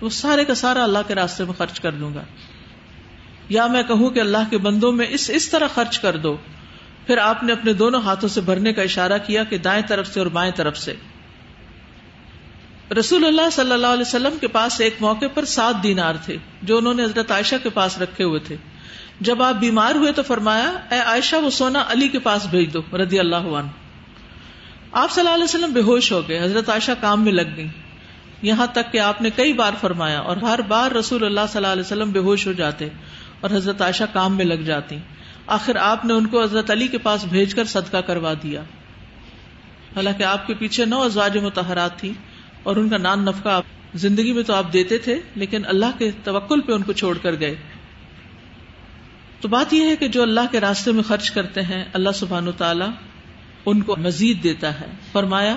تو 0.01 0.09
سارے 0.09 0.45
کا 0.45 0.55
سارا 0.55 0.83
اللہ 0.83 0.99
کے 1.09 1.15
راستے 1.15 1.45
میں 1.45 1.55
خرچ 1.59 1.81
کر 1.81 1.93
دوں 1.93 2.15
گا۔ 2.15 2.25
یا 3.51 3.67
میں 3.67 3.83
کہوں 3.83 4.11
کہ 4.11 4.21
اللہ 4.21 4.51
کے 4.51 4.59
بندوں 4.59 4.93
میں 4.93 5.07
اس 5.11 5.31
اس 5.35 5.49
طرح 5.49 5.67
خرچ 5.75 5.99
کر 5.99 6.17
دو۔ 6.17 6.37
پھر 7.07 7.19
آپ 7.19 7.43
نے 7.43 7.53
اپنے 7.53 7.73
دونوں 7.73 8.01
ہاتھوں 8.03 8.29
سے 8.29 8.41
بھرنے 8.41 8.73
کا 8.73 8.83
اشارہ 8.83 9.19
کیا 9.27 9.45
کہ 9.45 9.59
دائیں 9.59 9.83
طرف 9.89 10.07
سے 10.07 10.21
اور 10.21 10.27
بائیں 10.27 10.53
طرف 10.57 10.79
سے۔ 10.79 10.95
رسول 12.99 13.25
اللہ 13.25 13.51
صلی 13.53 13.73
اللہ 13.73 13.87
علیہ 13.87 14.01
وسلم 14.01 14.39
کے 14.41 14.49
پاس 14.49 14.81
ایک 14.81 14.97
موقع 15.01 15.27
پر 15.35 15.45
سات 15.45 15.83
دینار 15.83 16.15
تھے، 16.25 16.37
جو 16.63 16.79
انہوں 16.79 16.95
نے 16.95 17.05
حضرت 17.05 17.31
عائشہ 17.31 17.57
کے 17.63 17.69
پاس 17.69 17.99
رکھے 17.99 18.25
ہوئے 18.25 18.41
تھے۔ 18.41 18.57
جب 19.21 19.43
آپ 19.43 19.55
بیمار 19.55 19.95
ہوئے 19.95 20.13
تو 20.13 20.23
فرمایا، 20.23 20.73
اے 20.91 20.99
عائشہ، 20.99 21.37
وہ 21.37 21.51
سونا 21.51 21.85
علی 21.89 22.09
کے 22.09 22.19
پاس 22.19 22.47
بھیج 22.47 22.75
دو، 22.75 22.97
رضی 22.97 23.19
اللہ 23.19 23.37
عنہ۔ 23.37 23.69
آپ 24.93 25.11
صلی 25.11 25.23
اللہ 25.23 25.35
علیہ 25.35 25.45
وسلم 25.45 25.73
بے 25.73 25.81
ہوش 25.81 26.13
ہو 26.13 26.29
گئے، 26.29 26.45
حضرت 26.45 26.69
عائشہ 26.69 26.93
کام 27.01 27.25
میں 27.25 27.33
لگ 27.33 27.57
گئی 27.57 27.69
یہاں 28.43 28.67
تک 28.67 28.93
کہ 28.93 28.99
آپ 28.99 29.23
نے 29.23 29.31
کئی 29.31 29.53
بار 29.53 29.73
فرمایا 29.81 30.21
اور 30.21 30.37
ہر 30.37 30.61
بار 30.63 30.91
رسول 30.91 31.25
اللہ 31.25 31.41
صلی 31.49 31.59
اللہ 31.59 31.73
علیہ 31.73 31.83
وسلم 31.83 32.11
بے 32.11 32.19
ہوش 32.19 32.47
ہو 32.47 32.53
جاتے۔ 32.53 32.89
اور 33.41 33.51
حضرت 33.51 33.83
عائشہ 33.83 34.05
کام 34.13 34.37
میں 34.37 34.45
لگ 34.45 34.55
جاتی۔ 34.55 34.97
آخر 35.47 35.77
آپ 35.77 36.05
نے 36.05 36.13
ان 36.13 36.27
کو 36.27 36.43
حضرت 36.43 36.71
علی 36.71 36.89
کے 36.89 36.99
پاس 36.99 37.25
بھیج 37.25 37.55
کر 37.55 37.65
صدقہ 37.65 37.97
کروا 37.97 38.35
دیا۔ 38.43 38.61
حالانکہ 39.97 40.23
آپ 40.23 40.47
کے 40.47 40.55
پیچھے 40.55 40.85
نو 40.85 41.03
ازواج 41.03 41.39
متحرات 41.39 41.99
تھی 41.99 42.13
اور 42.63 42.77
ان 42.77 42.89
کا 42.89 42.97
نان 42.97 43.25
نفقہ 43.25 43.61
زندگی 43.95 44.33
میں 44.33 44.43
تو 44.43 44.55
آپ 44.55 44.73
دیتے 44.73 44.99
تھے، 44.99 45.21
لیکن 45.35 45.63
اللہ 45.67 45.99
کے 45.99 46.11
توکل 46.25 46.61
پہ 46.61 46.73
ان 46.73 46.83
کو 46.83 46.93
چھوڑ 46.93 47.19
کر 47.19 47.41
گئے۔ 47.41 47.57
تو 49.41 49.49
بات 49.49 49.73
یہ 49.73 49.85
ہے 49.85 49.97
کہ 49.97 50.09
جو 50.09 50.23
اللہ 50.23 50.41
کے 50.51 50.61
راستے 50.61 50.93
میں 50.93 51.03
خرچ 51.03 51.31
کرتے 51.31 51.63
ہیں، 51.63 51.85
اللہ 51.93 52.11
سبحان 52.15 52.49
و 52.49 52.53
تعالی 52.53 52.85
ان 53.67 53.83
کو 53.83 53.97
مزید 53.97 54.43
دیتا 54.43 54.81
ہے۔ 54.81 54.87
فرمایا 55.13 55.57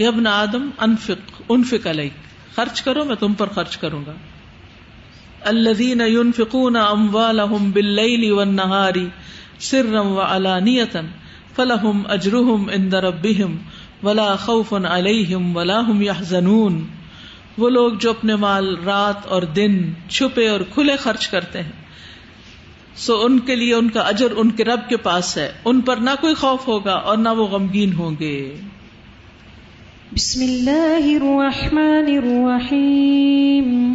یبن 0.00 0.26
آدم، 0.26 0.70
انفق 0.78 1.42
انفق 1.48 1.86
علیک۔ 1.86 2.12
خرچ 2.56 2.82
کرو، 2.82 3.04
میں 3.04 3.16
تم 3.16 3.34
پر 3.34 3.46
خرچ 3.46 3.76
کروں 3.76 4.06
گا۔ 4.06 4.12
الذين 5.46 6.00
ينفقون 6.00 6.76
اموالهم 6.76 7.70
بالليل 7.70 8.32
والنهار 8.32 8.94
سرا 9.58 10.00
وعلانية 10.00 11.00
فلهم 11.56 12.02
اجرهم 12.08 12.70
عند 12.70 12.94
ربهم 12.94 13.56
ولا 14.02 14.36
خوف 14.36 14.74
عليهم 14.74 15.56
ولا 15.56 15.80
هم 15.80 16.02
يحزنون۔ 16.02 16.84
وہ 17.58 17.70
لوگ 17.70 17.92
جو 17.92 18.10
اپنے 18.10 18.36
مال 18.36 18.76
رات 18.84 19.26
اور 19.26 19.42
دن 19.42 19.92
چھپے 20.08 20.48
اور 20.48 20.60
کھلے 20.74 20.96
خرچ 20.96 21.28
کرتے 21.28 21.62
ہیں۔ 21.62 21.72
سو 22.96 23.20
ان 23.22 23.38
کے 23.38 23.56
لیے 23.56 23.74
ان 23.74 23.90
کا 23.90 24.00
اجر 24.00 24.26
ان 24.36 24.50
کے 24.50 24.64
رب 24.64 24.88
کے 24.88 24.96
پاس 24.96 25.36
ہے۔ 25.36 25.52
ان 25.64 25.80
پر 25.80 25.96
نہ 25.96 26.10
کوئی 26.20 26.34
خوف 26.34 26.68
ہوگا 26.68 26.92
اور 26.92 27.16
نہ 27.16 27.28
وہ 27.28 27.46
غمگین 27.46 27.92
ہوں 27.92 28.10
گے۔ 28.20 28.54
بسم 30.12 30.42
اللہ 30.42 31.24
الرحمن 31.24 32.16
الرحیم۔ 32.24 33.94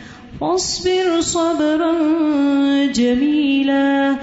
فاصبر 0.41 1.21
صبرا 1.21 1.93
جميلا 2.85 4.15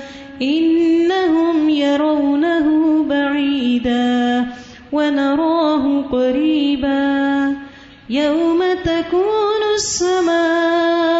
إنهم 0.42 1.68
يرونه 1.70 2.66
بعيدا 3.02 4.46
ونراه 4.92 6.02
قريبا. 6.02 7.56
يوم 8.10 8.60
تكون 8.84 9.62
السماء 9.74 11.12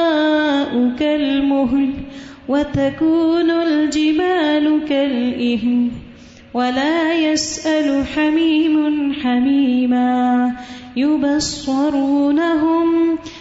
كالمهل 0.99 1.91
وتكون 2.49 3.51
الجبال 3.51 4.81
كالإهن 4.89 5.91
ولا 6.55 7.15
يسأل 7.15 8.07
حميم 8.07 9.13
حميما. 9.13 10.53
يبصرونهم 10.97 12.89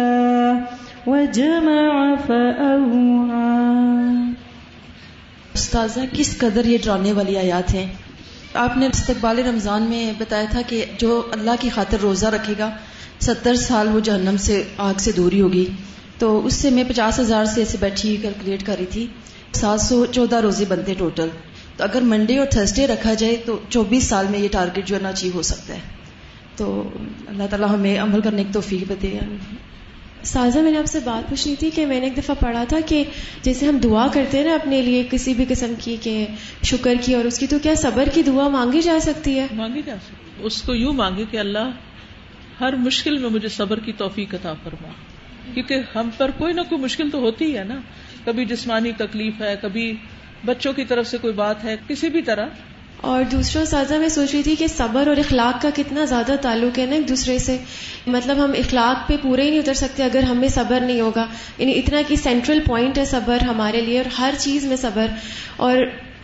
وجمع 1.08 2.16
فأوعى. 2.28 3.36
استاذہ، 5.54 6.00
کس 6.12 6.38
قدر 6.38 6.66
یہ 6.66 6.78
ڈرانے 6.84 7.14
والی 7.14 7.38
آیات 7.38 7.74
ہیں؟ 7.74 7.86
آپ 8.54 8.78
نے 8.78 8.86
استقبال 8.86 9.40
رمضان 9.40 9.84
میں 9.84 10.12
بتایا 10.18 10.46
تھا 10.52 10.62
کہ 10.68 10.86
جو 10.98 11.22
اللہ 11.32 11.52
کی 11.60 11.70
خاطر 11.70 11.98
روزہ 12.02 12.26
رکھے 12.26 12.54
گا، 12.60 12.70
ستر 13.20 13.56
سال 13.56 13.96
وہ 13.96 14.00
جہنم 14.00 14.38
سے، 14.38 14.64
آگ 14.78 14.94
سے 14.98 15.12
دوری 15.12 15.42
ہوگی۔ 15.42 15.66
تو 16.20 16.46
اس 16.46 16.54
سے 16.54 16.70
میں 16.70 16.84
پچاس 16.88 17.20
ہزار 17.20 17.46
سے 17.46 17.62
ایسے 17.62 17.78
بیٹھی 17.80 18.18
کیلکولیٹ 18.22 18.66
کر 18.66 18.76
رہی 18.80 18.86
تھی، 18.86 19.08
سات 19.54 19.82
سو 19.82 20.06
چودہ 20.06 20.36
روزے 20.36 20.66
بنتے 20.68 20.94
ٹوٹل۔ 20.94 21.28
تو 21.78 21.84
اگر 21.84 22.02
منڈے 22.02 22.38
اور 22.38 22.48
تھرسڈے 22.48 22.88
رکھا 22.88 23.14
جائے 23.14 23.36
تو 23.46 23.60
چوبیس 23.70 24.04
سال 24.04 24.26
میں 24.30 24.40
یہ 24.40 24.48
ٹارگیٹ 24.52 24.86
جو 24.86 24.96
ہے 24.96 25.02
نا 25.02 25.10
اچیو 25.10 25.32
ہو 25.34 25.42
سکتا 25.42 25.74
ہے۔ 25.74 25.80
تو 26.56 26.90
اللہ 27.28 27.44
تعالیٰ 27.50 27.70
ہمیں 27.70 28.00
عمل 28.00 28.22
کرنے 28.22 28.44
کی 28.44 28.54
توفیق 28.54 28.92
بتے 28.92 29.20
سازا 30.24 30.62
میں 30.62 30.72
نے 30.72 30.78
آپ 30.78 30.86
سے 30.86 31.00
بات 31.04 31.30
پوچھنی 31.30 31.56
تھی 31.56 31.70
کہ 31.70 31.86
میں 31.86 32.00
نے 32.00 32.06
ایک 32.06 32.18
دفعہ 32.18 32.36
پڑھا 32.40 32.64
تھا 32.64 32.78
کہ 32.86 33.04
جیسے 33.42 33.66
ہم 33.66 33.78
دعا 33.78 34.08
کرتے 34.14 34.38
ہیں 34.38 34.46
نا 34.46 34.56
اپنے 34.56 34.82
لیے 34.82 35.08
کسی 35.12 35.34
بھی 35.34 35.46
قسم 35.48 35.74
کی 35.80 35.98
کہ 36.02 36.28
شکر 36.64 36.94
کی 37.02 37.14
اور 37.14 37.26
اس 37.26 37.40
کی 37.40 37.48
تو 37.48 37.60
کیا 37.60 37.76
صبر 37.76 38.04
کی 38.14 38.24
دعا 38.24 38.48
مانگی 38.48 38.82
جا 38.82 38.98
سکتی 39.02 39.40
ہے؟ 39.40 39.48
مانگی 39.52 39.82
جا 39.86 39.96
سکتی۔ 40.06 40.46
اس 40.46 40.62
کو 40.62 40.76
یوں 40.76 40.94
مانگے 40.94 41.24
کہ 41.32 41.38
اللہ 41.38 41.72
ہر 42.62 42.76
مشکل 42.76 43.18
میں 43.18 43.30
مجھے 43.30 43.48
صبر 43.48 43.80
کی 43.80 43.92
توفیق 43.92 44.34
عطا 44.34 44.54
فرما۔ 44.64 44.88
کیونکہ 45.54 45.78
ہم 45.96 46.10
پر 46.18 46.32
کوئی 46.32 46.54
نہ 46.54 46.62
کوئی 46.62 46.82
مشکل 46.82 47.10
تو 47.10 47.20
ہوتی 47.20 47.58
ہے 47.58 47.64
نا۔ 47.64 47.82
کبھی 48.26 48.46
جسمانی 48.46 48.92
تکلیف 48.98 49.42
ہے 49.42 49.56
کبھی 49.62 49.94
بچوں 50.46 50.74
کی 50.74 50.86
طرف 50.86 51.08
سے 51.08 51.18
کوئی 51.18 51.34
بات 51.34 51.64
ہے 51.64 51.76
کسی 51.88 52.10
بھی 52.10 52.22
طرح۔ 52.22 52.46
اور 53.02 53.24
دوسرا 53.24 53.66
سازہ 53.66 53.94
میں 53.94 54.10
سوچ 54.10 54.34
رہی 54.34 54.44
تھی 54.44 54.56
کہ 54.56 54.68
صبر 54.68 55.08
اور 55.08 55.18
اخلاق 55.18 55.62
کا 55.62 55.70
کتنا 55.76 56.06
زیادہ 56.06 56.36
تعلق 56.42 56.80
ہے 56.80 56.86
نا 56.86 56.96
ایک 56.96 57.10
دوسرے 57.10 57.40
سے۔ 57.40 57.58
مطلب 58.08 58.46
ہم 58.46 58.52
اخلاق 58.52 59.08
پہ 59.08 59.16
پورے 59.22 59.42
ہی 59.42 59.50
نہیں 59.50 59.60
اتر 59.60 59.74
سکتے 59.74 60.04
اگر 60.04 60.24
ہمیں 60.24 60.48
صبر 60.48 60.80
نہیں 60.80 61.02
ہوگا۔ 61.02 61.26
یعنی 61.58 61.80
اتنا 61.80 62.02
کہ 62.08 62.16
سینٹرل 62.16 62.60
پوائنٹ 62.60 62.98
ہے 62.98 63.06
صبر 63.06 63.38
ہمارے 63.42 63.82
لیے 63.82 63.98
اور 63.98 64.20
ہر 64.20 64.34
چیز 64.38 64.66
میں 64.66 64.78
صبر۔ 64.78 65.06
اور 65.58 65.78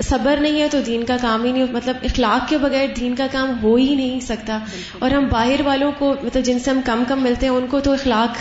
صبر 0.03 0.37
نہیں 0.41 0.61
ہے 0.61 0.67
تو 0.71 0.81
دین 0.81 1.03
کا 1.03 1.17
کام 1.21 1.43
ہی 1.43 1.51
نہیں 1.51 1.65
مطلب 1.71 1.97
اخلاق 2.03 2.49
کے 2.49 2.57
بغیر 2.57 2.87
دین 2.99 3.15
کا 3.15 3.27
کام 3.31 3.63
ہو 3.63 3.75
ہی 3.75 3.95
نہیں 3.95 4.19
سکتا۔ 4.19 4.59
اور 4.99 5.11
ہم 5.11 5.27
باہر 5.27 5.61
والوں 5.61 5.91
کو 5.97 6.15
مطلب 6.23 6.43
جن 6.43 6.59
سے 6.59 6.71
ہم 6.71 6.81
کم 6.85 7.03
کم 7.07 7.23
ملتے 7.23 7.45
ہیں 7.45 7.53
ان 7.53 7.67
کو 7.67 7.79
تو 7.79 7.91
اخلاق 7.91 8.37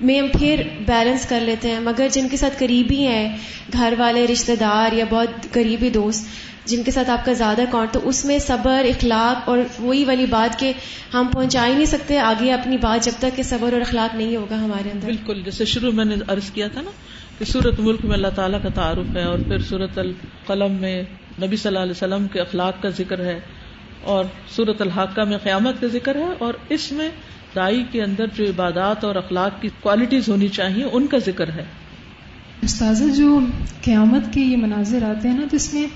میں 0.00 0.20
ہم 0.20 0.26
پھر 0.38 0.62
بیلنس 0.86 1.26
کر 1.26 1.40
لیتے 1.40 1.70
ہیں۔ 1.70 1.80
مگر 1.80 2.08
جن 2.12 2.28
کے 2.28 2.36
ساتھ 2.36 2.58
قریبی 2.58 3.06
ہیں، 3.06 3.36
گھر 3.72 3.94
والے، 3.98 4.26
رشتہ 4.26 4.52
دار 4.60 4.92
یا 4.92 5.04
بہت 5.10 5.52
قریبی 5.52 5.90
دوست، 5.90 6.26
جن 6.64 6.82
کے 6.82 6.90
ساتھ 6.90 7.10
آپ 7.10 7.24
کا 7.24 7.32
زیادہ 7.32 7.62
اکاؤنٹ 7.62 7.92
تو 7.92 8.00
اس 8.02 8.24
میں 8.24 8.38
صبر، 8.38 8.84
اخلاق 8.84 9.48
اور 9.48 9.58
وہی 9.78 10.04
والی 10.04 10.26
بات 10.26 10.58
کہ 10.58 10.72
ہم 11.14 11.26
پہنچا 11.32 11.66
ہی 11.66 11.72
نہیں 11.72 11.84
سکتے، 11.84 12.18
آگے 12.18 12.52
اپنی 12.52 12.76
بات 12.76 13.04
جب 13.04 13.12
تک 13.18 13.36
کہ 13.36 13.42
صبر 13.42 13.72
اور 13.72 13.80
اخلاق 13.80 14.14
نہیں 14.14 14.36
ہوگا 14.36 14.64
ہمارے 14.64 14.90
اندر۔ 14.94 15.06
بالکل، 15.06 15.42
جیسے 15.44 15.64
شروع 15.64 15.92
میں 15.92 16.04
نے 16.04 16.14
عرض 16.28 16.50
کیا 16.50 16.68
تھا 16.68 16.80
نا 16.80 16.90
کہ 17.38 17.44
صورت 17.44 17.80
ملک 17.80 18.04
میں 18.04 18.12
اللہ 18.12 18.28
تعالیٰ 18.34 18.62
کا 18.62 18.68
تعارف 18.68 19.16
ہے 19.16 19.24
اور 19.24 19.38
پھر 19.38 19.58
صورت 19.58 19.98
القلم 19.98 20.72
میں 20.72 21.02
نبی 21.42 21.56
صلی 21.56 21.68
اللہ 21.68 21.78
علیہ 21.78 21.90
وسلم 21.90 22.26
کے 22.28 22.40
اخلاق 22.40 22.82
کا 22.82 22.88
ذکر 22.88 23.24
ہے 23.24 23.40
اور 24.02 24.24
صورت 24.56 24.80
الحاقہ 24.80 25.20
میں 25.20 25.38
قیامت 25.38 25.80
کا 25.80 25.86
ذکر 25.86 26.16
ہے 26.16 26.32
اور 26.38 26.54
اس 26.68 26.92
میں 26.92 27.08
دائی 27.56 27.84
کے 27.90 28.02
اندر 28.02 28.26
جو 28.34 28.44
عبادات 28.44 29.04
اور 29.04 29.14
اخلاق 29.14 29.62
کی 29.62 29.68
کوالٹیز 29.80 30.28
ہونی 30.28 30.48
چاہیے، 30.48 30.84
ان 30.92 31.06
کا 31.06 31.18
ذکر 31.18 31.48
ہے۔ 31.48 31.64
استاذ 32.62 33.16
جو 33.16 33.40
قیامت 33.84 34.32
کے 34.32 34.40
یہ 34.40 34.56
مناظر 34.56 35.02
آتے 35.02 35.28
ہیں 35.28 35.38
نا، 35.38 35.46
تو 35.50 35.56
اس 35.56 35.74
میں 35.74 35.86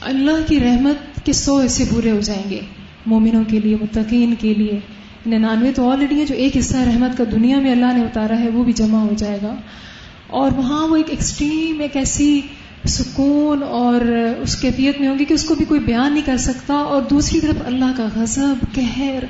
اللہ 0.00 0.48
کی 0.48 0.60
رحمت 0.60 1.26
کے 1.26 1.32
سو 1.32 1.60
حصے 1.60 1.84
پورے 1.90 2.10
ہو 2.10 2.20
جائیں 2.20 2.50
گے۔ 2.50 2.60
مومنوں 3.06 3.44
کے 3.48 3.60
لیے، 3.60 3.76
متقین 3.80 4.34
کے 4.38 4.54
لیے۔ 4.54 4.80
ننانوے 5.26 5.72
تو 5.72 5.90
آلریڈی 5.90 6.20
ہے 6.20 6.26
جو 6.26 6.34
ایک 6.34 6.56
حصہ 6.56 6.76
رحمت 6.76 7.18
کا 7.18 7.24
دنیا 7.32 7.60
میں 7.60 7.72
اللہ 7.72 7.92
نے 7.94 8.02
اتارا 8.02 8.40
ہے، 8.40 8.48
وہ 8.48 8.64
بھی 8.64 8.72
جمع 8.72 8.98
ہو 8.98 9.14
جائے 9.16 9.38
گا۔ 9.42 9.54
اور 10.26 10.50
وہاں 10.56 10.88
وہ 10.88 10.96
ایک 10.96 11.10
ایکسٹریم 11.10 11.80
ایک 11.80 11.96
ایسی 11.96 12.40
سکون 12.84 13.62
اور 13.62 14.00
اس 14.40 14.60
کیفیت 14.60 15.00
میں 15.00 15.08
ہوں 15.08 15.18
گی 15.18 15.24
کہ 15.24 15.34
اس 15.34 15.44
کو 15.44 15.54
بھی 15.54 15.64
کوئی 15.64 15.80
بیان 15.80 16.12
نہیں 16.12 16.26
کر 16.26 16.36
سکتا۔ 16.36 16.74
اور 16.74 17.02
دوسری 17.02 17.40
طرف 17.40 17.56
اللہ 17.66 17.92
کا 17.96 18.08
غضب، 18.14 18.54
قہر 18.74 19.24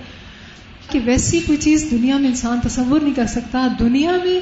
کہ 0.90 0.98
ویسی 1.04 1.40
کوئی 1.46 1.58
چیز 1.58 1.88
دنیا 1.90 2.18
میں 2.18 2.28
انسان 2.28 2.58
تصور 2.60 3.00
نہیں 3.00 3.14
کر 3.14 3.26
سکتا، 3.26 3.68
دنیا 3.80 4.12
میں 4.24 4.40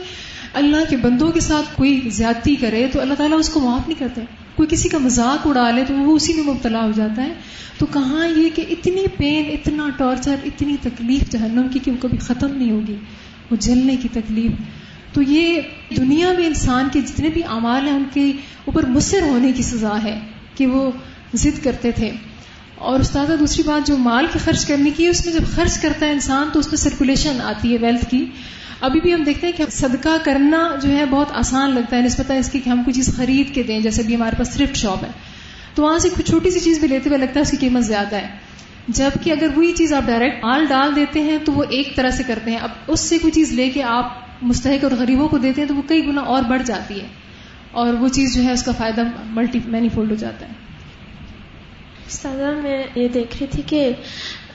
اللہ 0.54 0.90
کے 0.90 0.96
بندوں 0.96 1.30
کے 1.30 1.40
ساتھ 1.40 1.76
کوئی 1.76 2.00
زیادتی 2.06 2.54
کرے 2.54 2.86
تو 2.92 3.00
اللہ 3.00 3.14
تعالیٰ 3.14 3.38
اس 3.38 3.48
کو 3.48 3.60
معاف 3.60 3.88
نہیں 3.88 3.98
کرتا 3.98 4.20
کوئی 4.56 4.68
کسی 4.70 4.88
کا 4.88 4.98
مذاق 4.98 5.46
اڑا 5.46 5.70
لے 5.70 5.84
تو 5.88 5.94
وہ 5.94 6.16
اسی 6.16 6.32
میں 6.32 6.44
مبتلا 6.44 6.84
ہو 6.84 6.90
جاتا 6.96 7.22
ہے۔ 7.22 7.32
تو 7.78 7.86
کہاں 7.86 8.28
یہ 8.28 8.48
کہ 8.54 8.64
اتنی 8.70 9.06
پین 9.16 9.44
اتنا 9.52 9.90
ٹارچر 9.96 10.34
اتنی 10.44 10.76
تکلیف 10.82 11.30
جہنم 11.30 11.68
کی 11.72 11.78
کہ 11.78 11.90
وہ 11.90 11.96
کبھی 12.00 12.18
ختم 12.18 12.56
نہیں 12.56 12.70
ہوگی، 12.70 12.96
وہ 13.50 13.56
جلنے 13.60 13.96
کی 13.96 14.08
تکلیف۔ 14.12 14.50
تو 15.12 15.22
یہ 15.22 15.60
دنیا 15.96 16.32
میں 16.38 16.46
انسان 16.46 16.88
کے 16.92 17.00
جتنے 17.00 17.28
بھی 17.28 17.42
اعمال 17.42 17.88
ہیں، 17.88 17.96
ان 17.96 18.04
کے 18.12 18.32
اوپر 18.64 18.86
مصر 18.86 19.22
ہونے 19.22 19.52
کی 19.52 19.62
سزا 19.62 19.98
ہے 20.04 20.20
کہ 20.54 20.66
وہ 20.66 20.90
ضد 21.34 21.64
کرتے 21.64 21.90
تھے۔ 21.90 22.10
اور 22.78 23.00
استاد 23.00 23.26
دوسری 23.38 23.62
بات، 23.62 23.86
جو 23.86 23.96
مال 23.96 24.26
کی 24.32 24.38
خرچ 24.38 24.66
کرنے 24.66 24.90
کی 24.90 25.04
ہے 25.04 25.08
اس 25.08 25.26
میں 25.26 25.34
جب 25.34 25.40
خرچ 25.54 25.78
کرتا 25.78 26.06
ہے 26.06 26.12
انسان، 26.12 26.48
تو 26.52 26.58
اس 26.58 26.66
میں 26.66 26.76
سرکولیشن 26.76 27.40
آتی 27.40 27.72
ہے 27.72 27.78
ویلتھ 27.78 28.10
کی۔ 28.10 28.24
ابھی 28.80 29.00
بھی 29.00 29.14
ہم 29.14 29.22
دیکھتے 29.22 29.46
ہیں 29.46 29.58
کہ 29.58 29.64
صدقہ 29.70 30.08
کرنا 30.24 30.74
جو 30.82 30.88
ہے 30.88 31.04
بہت 31.06 31.26
آسان 31.32 31.70
لگتا 31.70 31.96
ہے۔ 31.96 32.02
نسبت 32.02 32.30
اس 32.30 32.50
کی 32.50 32.60
کہ 32.60 32.70
ہم 32.70 32.82
کوئی 32.82 32.94
چیز 32.94 33.16
خرید 33.16 33.54
کے 33.54 33.62
دیں، 33.62 33.80
جیسے 33.80 34.02
بھی 34.02 34.14
ہمارے 34.14 34.36
پاس 34.38 34.50
تھرفٹ 34.50 34.76
شاپ 34.76 35.04
ہے۔ 35.04 35.08
تو 35.74 35.82
وہاں 35.82 35.98
سے 35.98 36.08
کچھ 36.16 36.26
چھوٹی 36.26 36.50
سی 36.50 36.60
چیز 36.60 36.78
بھی 36.78 36.88
لیتے 36.88 37.08
ہوئے 37.08 37.18
لگتا 37.18 37.32
ہے 37.36 37.40
اس 37.40 37.50
کی 37.50 37.56
قیمت 37.56 37.84
زیادہ 37.84 38.16
ہے۔ 38.16 38.28
جبکہ 38.88 39.30
اگر 39.30 39.46
وہی 39.56 39.72
چیز 39.72 39.92
آپ 39.92 40.02
ڈائریکٹ 40.06 40.44
مال 40.44 40.66
ڈال 40.68 40.96
دیتے 40.96 41.20
ہیں، 41.20 41.38
تو 41.44 41.52
وہ 41.52 41.64
ایک 41.68 41.96
طرح 41.96 42.10
سے 42.10 42.22
کرتے 42.26 42.50
ہیں۔ 42.50 42.58
اب 42.58 42.68
اس 42.86 43.00
سے 43.00 43.18
کوئی 43.18 43.32
چیز 43.32 43.52
لے 43.52 43.70
کے 43.70 43.82
آپ 43.82 44.12
مستحق 44.42 44.84
اور 44.84 44.92
غریبوں 44.92 45.28
کو 45.28 45.38
دیتے 45.38 45.60
ہیں، 45.60 45.68
تو 45.68 45.74
وہ 45.74 45.82
کئی 45.86 46.06
گنا 46.06 46.20
اور 46.20 46.42
بڑھ 46.42 46.62
جاتی 46.62 47.00
ہے۔ 47.00 47.06
اور 47.70 47.94
وہ 47.94 48.08
چیز 48.08 48.34
جو 48.34 48.42
ہے، 48.42 48.52
اس 48.52 48.62
کا 48.62 48.72
فائدہ 48.72 49.02
ملٹی 49.24 49.60
مینی 49.66 49.88
فولڈ 49.94 50.10
ہو 50.10 50.16
جاتا 50.16 50.46
ہے۔ 50.46 50.65
سادہ 52.08 52.50
میں 52.62 52.84
یہ 52.94 53.08
دیکھ 53.08 53.36
رہی 53.40 53.46
تھی 53.46 53.62
کہ 53.66 53.90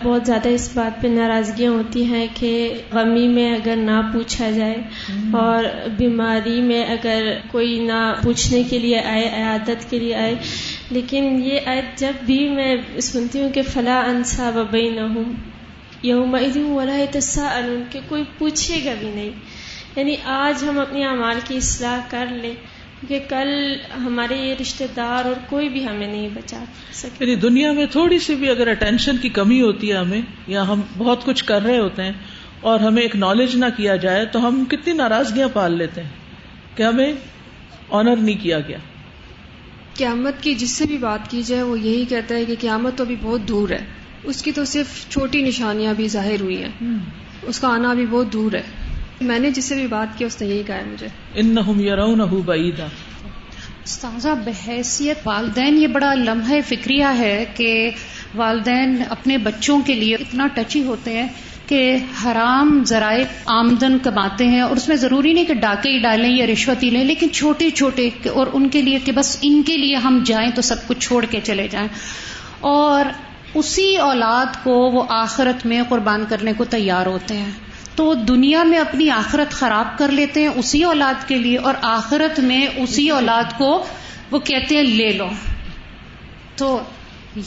بہت 0.03 0.25
زیادہ 0.25 0.49
اس 0.49 0.71
بات 0.75 1.01
پہ 1.01 1.07
ناراضگیاں 1.07 1.71
ہوتی 1.71 2.05
ہیں 2.05 2.27
کہ 2.33 2.73
غمی 2.91 3.27
میں 3.27 3.53
اگر 3.53 3.75
نہ 3.75 4.01
پوچھا 4.13 4.51
جائے 4.51 4.75
اور 5.33 5.63
بیماری 5.97 6.61
میں 6.61 6.85
اگر 6.85 7.33
کوئی 7.51 7.79
نہ 7.79 8.13
پوچھنے 8.23 8.63
کے 8.63 8.79
لیے 8.79 8.99
آئے 8.99 9.29
عیادت 9.33 9.89
کے 9.89 9.99
لیے 9.99 10.15
آئے۔ 10.15 10.35
لیکن 10.89 11.41
یہ 11.45 11.59
آیت 11.65 11.99
جب 11.99 12.25
بھی 12.25 12.49
میں 12.49 12.75
سنتی 13.01 13.41
ہوں 13.41 13.49
کہ 13.49 13.61
فلاں 13.61 14.03
انصا 14.03 14.49
وبئی 14.49 14.89
نہ 14.89 15.01
ہوں 15.01 15.33
یوم 16.01 16.37
والا 16.55 16.97
تصا 17.11 17.47
ان 17.47 17.83
کہ 17.89 17.99
کوئی 18.09 18.23
پوچھے 18.37 18.85
گا 18.85 18.93
بھی 18.99 19.11
نہیں۔ 19.15 19.29
یعنی 19.95 20.15
آج 20.25 20.63
ہم 20.63 20.79
اپنی 20.79 21.03
اعمال 21.03 21.39
کی 21.47 21.57
اصلاح 21.57 21.99
کر 22.09 22.25
لیں۔ 22.31 22.53
کہ 23.07 23.19
کل 23.29 23.75
ہمارے 23.97 24.35
یہ 24.35 24.55
رشتے 24.61 24.85
دار 24.95 25.25
اور 25.25 25.33
کوئی 25.49 25.69
بھی 25.69 25.87
ہمیں 25.87 26.07
نہیں 26.07 26.29
بچا 26.33 26.63
سکے۔ 26.93 27.25
یعنی 27.25 27.35
دنیا 27.35 27.71
میں 27.71 27.85
تھوڑی 27.85 28.19
سی 28.19 28.35
بھی 28.35 28.49
اگر 28.49 28.67
اٹینشن 28.67 29.17
کی 29.17 29.29
کمی 29.29 29.61
ہوتی 29.61 29.91
ہے 29.91 29.97
ہمیں 29.97 30.21
یا 30.47 30.67
ہم 30.67 30.81
بہت 30.97 31.25
کچھ 31.25 31.43
کر 31.43 31.61
رہے 31.61 31.79
ہوتے 31.79 32.03
ہیں 32.03 32.11
اور 32.61 32.79
ہمیں 32.79 33.01
ایک 33.01 33.15
نالج 33.15 33.55
نہ 33.55 33.65
کیا 33.77 33.95
جائے 33.95 34.25
تو 34.25 34.47
ہم 34.47 34.65
کتنی 34.65 34.93
ناراضگیاں 34.93 35.47
پال 35.53 35.77
لیتے 35.77 36.03
ہیں 36.03 36.09
کہ 36.77 36.83
ہمیں 36.83 37.13
آنر 37.89 38.15
نہیں 38.15 38.43
کیا 38.43 38.59
گیا۔ 38.59 38.77
قیامت 39.93 40.43
کی 40.43 40.53
جس 40.55 40.71
سے 40.71 40.85
بھی 40.85 40.97
بات 40.97 41.31
کی 41.31 41.41
جائے 41.41 41.61
وہ 41.61 41.79
یہی 41.79 42.05
کہتا 42.05 42.35
ہے 42.35 42.45
کہ 42.45 42.55
قیامت 42.59 42.95
تو 42.95 43.03
ابھی 43.03 43.15
بہت 43.21 43.41
دور 43.47 43.69
ہے۔ 43.69 43.85
اس 44.23 44.43
کی 44.43 44.51
تو 44.51 44.65
صرف 44.65 45.09
چھوٹی 45.09 45.41
نشانیاں 45.41 45.93
بھی 45.93 46.07
ظاہر 46.07 46.41
ہوئی 46.41 46.63
ہیں۔ 46.63 46.97
اس 47.41 47.59
کا 47.59 47.67
آنا 47.67 47.89
ابھی 47.91 48.05
بہت 48.05 48.33
دور 48.33 48.53
ہے۔ 48.53 48.61
میں 49.21 49.39
نے 49.39 49.49
جس 49.49 49.65
سے 49.65 49.75
بھی 49.75 49.87
بات 49.87 50.17
کی 50.17 50.25
اس 50.25 50.41
نے 50.41 50.47
یہی 50.47 50.63
کہا 50.63 50.75
ہے 50.75 50.83
مجھے۔ 50.85 51.07
ان 51.35 51.55
بعیدا۔ 52.45 52.85
استاذہ 53.83 54.29
بحیثیت 54.45 55.17
والدین 55.25 55.81
یہ 55.81 55.87
بڑا 55.87 56.13
لمحہ 56.13 56.55
فکریہ 56.67 57.05
ہے 57.17 57.45
کہ 57.55 57.91
والدین 58.35 59.03
اپنے 59.09 59.37
بچوں 59.37 59.79
کے 59.85 59.95
لیے 59.95 60.15
اتنا 60.15 60.47
ٹچی 60.53 60.83
ہوتے 60.83 61.13
ہیں 61.13 61.27
کہ 61.67 61.97
حرام 62.25 62.83
ذرائع 62.85 63.23
آمدن 63.45 63.99
کماتے 63.99 64.47
ہیں 64.47 64.61
اور 64.61 64.75
اس 64.75 64.87
میں 64.87 64.95
ضروری 64.95 65.33
نہیں 65.33 65.45
کہ 65.45 65.53
ڈاکے 65.53 65.91
ہی 65.91 65.99
ڈالیں 65.99 66.29
یا 66.29 66.45
رشوت 66.45 66.83
ہی 66.83 66.89
لیں 66.89 67.03
لیکن 67.03 67.29
چھوٹے 67.29 67.69
چھوٹے 67.69 68.09
اور 68.33 68.47
ان 68.53 68.69
کے 68.69 68.81
لیے 68.81 68.99
کہ 69.05 69.11
بس 69.11 69.37
ان 69.41 69.63
کے 69.63 69.77
لیے 69.77 69.95
ہم 69.95 70.23
جائیں 70.25 70.51
تو 70.51 70.61
سب 70.61 70.87
کچھ 70.87 70.99
چھوڑ 70.99 71.25
کے 71.25 71.39
چلے 71.43 71.67
جائیں۔ 71.67 71.87
اور 72.59 73.05
اسی 73.53 73.97
اولاد 73.97 74.63
کو 74.63 74.71
وہ 74.71 75.03
آخرت 75.09 75.65
میں 75.65 75.81
قربان 75.89 76.23
کرنے 76.29 76.53
کو 76.57 76.65
تیار 76.65 77.05
ہوتے 77.05 77.37
ہیں۔ 77.37 77.51
تو 77.95 78.05
وہ 78.05 78.13
دنیا 78.13 78.63
میں 78.63 78.77
اپنی 78.77 79.09
آخرت 79.09 79.51
خراب 79.51 79.97
کر 79.97 80.11
لیتے 80.11 80.41
ہیں 80.41 80.47
اسی 80.47 80.83
اولاد 80.83 81.27
کے 81.27 81.37
لیے 81.39 81.57
اور 81.57 81.73
آخرت 81.81 82.39
میں 82.39 82.67
اسی 82.75 83.09
اولاد 83.09 83.57
کو 83.57 83.85
وہ 84.31 84.39
کہتے 84.39 84.75
ہیں 84.75 84.83
لے 84.83 85.13
لو۔ 85.13 85.29
تو 86.55 86.81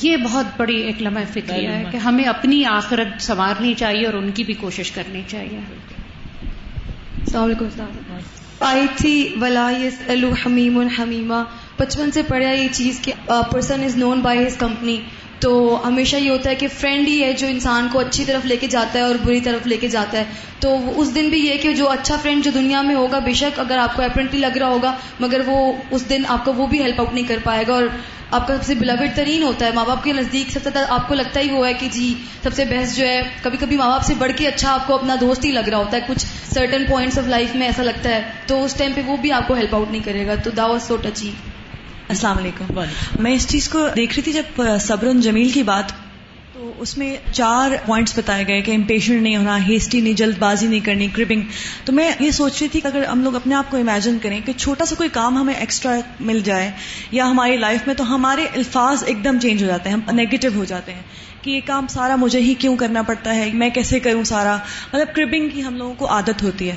یہ 0.02 0.16
بہت 0.16 0.46
بڑی 0.56 0.80
ایک 0.80 1.02
لمحہ 1.02 1.22
فکر 1.32 1.54
ہے 1.54 1.84
کہ 1.90 1.96
ہمیں 1.96 2.24
اپنی 2.24 2.64
آخرت 2.64 3.22
سنوارنی 3.22 3.74
چاہیے 3.74 4.06
اور 4.06 4.14
ان 4.14 4.30
کی 4.30 4.44
بھی 4.44 4.54
کوشش 4.54 4.90
کرنی 4.90 5.22
چاہیے۔ 5.26 5.58
السلام 7.18 7.44
علیکم۔ 7.44 8.18
آئی 8.60 8.86
تھی، 8.96 9.34
ولا 9.40 9.70
حمیم 10.46 10.78
الحمیمہ 10.78 11.34
بچپن 11.78 12.10
سے 12.10 12.22
پڑھا 12.22 12.50
یہ 12.50 12.68
چیز 12.72 13.00
کہ 13.02 13.12
person 13.26 13.84
is 13.84 13.96
known 13.96 14.20
by 14.20 14.46
his 14.46 14.56
company 14.56 14.96
تو 15.44 15.80
ہمیشہ 15.84 16.16
یہ 16.16 16.30
ہوتا 16.30 16.50
ہے 16.50 16.54
کہ 16.54 16.66
فرینڈ 16.68 17.08
ہی 17.08 17.22
ہے 17.24 17.32
جو 17.32 17.46
انسان 17.46 17.88
کو 17.92 17.98
اچھی 17.98 18.24
طرف 18.24 18.46
لے 18.46 18.56
کے 18.56 18.66
جاتا 18.66 18.98
ہے 18.98 19.04
اور 19.04 19.14
بری 19.24 19.40
طرف 19.40 19.66
لے 19.66 19.76
کے 19.76 19.88
جاتا 19.88 20.18
ہے۔ 20.18 20.24
تو 20.60 20.76
اس 20.96 21.14
دن 21.14 21.28
بھی 21.28 21.38
یہ 21.38 21.54
کہ 21.62 21.74
جو 21.74 21.90
اچھا 21.90 22.16
فرینڈ 22.22 22.44
جو 22.44 22.50
دنیا 22.54 22.82
میں 22.82 22.94
ہوگا، 22.94 23.18
بے 23.18 23.32
شک 23.32 23.60
اگر 23.60 23.78
آپ 23.78 23.96
کو 23.96 24.02
اپرنٹلی 24.02 24.40
لگ 24.40 24.56
رہا 24.58 24.68
ہوگا، 24.68 24.94
مگر 25.20 25.40
وہ 25.46 25.72
اس 25.90 26.08
دن 26.10 26.22
آپ 26.28 26.44
کو 26.44 26.52
وہ 26.52 26.66
بھی 26.66 26.82
ہیلپ 26.82 27.00
آؤٹ 27.00 27.14
نہیں 27.14 27.28
کر 27.28 27.36
پائے 27.44 27.64
گا 27.68 27.72
اور 27.72 27.82
آپ 28.30 28.48
کا 28.48 28.56
سب 28.56 28.64
سے 28.64 28.74
بلاوڈ 28.74 29.16
ترین 29.16 29.42
ہوتا 29.42 29.66
ہے۔ 29.66 29.70
ماں 29.74 29.84
باپ 29.84 30.04
کے 30.04 30.12
نزدیک 30.12 30.50
سب 30.50 30.64
سے 30.64 30.70
زیادہ 30.72 30.92
آپ 30.92 31.08
کو 31.08 31.14
لگتا 31.14 31.40
ہی 31.40 31.50
وہ 31.50 31.66
ہے 31.66 31.72
کہ 31.74 31.88
جی 31.92 32.14
سب 32.42 32.54
سے 32.54 32.64
بیسٹ 32.64 32.96
جو 32.96 33.06
ہے 33.06 33.22
کبھی 33.42 33.58
کبھی 33.60 33.76
ماں 33.76 33.90
باپ 33.90 34.02
سے 34.02 34.14
بڑھ 34.18 34.32
کے 34.36 34.48
اچھا 34.48 34.72
آپ 34.72 34.86
کو 34.86 34.94
اپنا 34.94 35.16
دوست 35.20 35.44
ہی 35.44 35.50
لگ 35.50 35.68
رہا 35.68 35.78
ہوتا 35.78 35.96
ہے۔ 35.96 36.02
کچھ 36.06 36.26
سرٹن 36.54 36.84
پوائنٹس 36.88 37.18
آف 37.18 37.28
لائف 37.28 37.54
میں 37.54 37.66
ایسا 37.66 37.82
لگتا 37.82 38.10
ہے۔ 38.10 38.22
تو 38.46 38.64
اس 38.64 38.74
ٹائم 38.74 38.92
پہ 38.94 39.00
وہ 39.06 39.16
بھی 39.16 39.32
آپ 39.32 39.48
کو 39.48 39.54
ہیلپ 39.54 39.74
آؤٹ 39.74 39.90
نہیں 39.90 40.04
کرے 40.04 40.26
گا۔ 40.26 40.34
تو 40.34 40.50
دا 40.50 40.66
واز 40.66 40.82
سو 40.82 40.96
ٹچی 40.96 41.30
السلام 42.08 42.38
علیکم۔ 42.38 42.80
میں 43.18 43.32
اس 43.32 43.48
چیز 43.48 43.68
کو 43.68 43.88
دیکھ 43.96 44.14
رہی 44.14 44.22
تھی 44.22 44.32
جب 44.32 44.62
صبر 44.80 45.08
جمیل 45.22 45.50
کی 45.50 45.62
بات 45.62 45.92
تو 46.52 46.72
اس 46.78 46.98
میں 46.98 47.16
چار 47.32 47.70
پوائنٹس 47.86 48.18
بتائے 48.18 48.46
گئے 48.48 48.60
کہ 48.60 48.74
امپیشنٹ 48.74 49.22
نہیں 49.22 49.36
ہونا 49.36 49.66
ہیسٹی 49.68 50.00
نہیں 50.00 50.12
جلد 50.12 50.38
بازی 50.38 50.66
نہیں 50.66 50.80
کرنی 50.80 51.08
کرپنگ 51.16 51.42
تو 51.84 51.92
میں 51.92 52.10
یہ 52.20 52.30
سوچ 52.30 52.60
رہی 52.60 52.68
تھی 52.68 52.80
کہ 52.80 52.86
اگر 52.86 53.04
ہم 53.04 53.22
لوگ 53.22 53.34
اپنے 53.34 53.54
آپ 53.54 53.70
کو 53.70 53.76
امیجن 53.76 54.18
کریں 54.22 54.40
کہ 54.46 54.52
چھوٹا 54.52 54.84
سا 54.84 54.94
کوئی 54.94 55.08
کام 55.08 55.38
ہمیں 55.38 55.54
ایکسٹرا 55.54 55.96
مل 56.20 56.40
جائے 56.44 56.70
یا 57.10 57.30
ہماری 57.30 57.56
لائف 57.56 57.80
میں 57.86 57.94
تو 57.94 58.14
ہمارے 58.14 58.46
الفاظ 58.54 59.04
ایک 59.06 59.24
دم 59.24 59.38
چینج 59.42 59.62
ہو 59.62 59.68
جاتے 59.68 59.90
ہیں 59.90 59.96
ہم 59.96 60.16
نیگیٹو 60.16 60.48
ہو 60.54 60.64
جاتے 60.64 60.92
ہیں۔ 60.92 61.02
کہ 61.44 61.50
یہ 61.50 61.60
کام 61.66 61.86
سارا 61.86 62.16
مجھے 62.16 62.40
ہی 62.40 62.54
کیوں 62.54 62.76
کرنا 62.76 63.02
پڑتا 63.02 63.34
ہے؟ 63.34 63.50
میں 63.54 63.70
کیسے 63.70 64.00
کروں 64.00 64.24
سارا؟ 64.24 64.56
مطلب 64.92 65.14
کربنگ 65.14 65.48
کی 65.48 65.64
ہم 65.64 65.76
لوگوں 65.76 65.94
کو 65.94 66.08
عادت 66.08 66.42
ہوتی 66.42 66.70
ہے۔ 66.70 66.76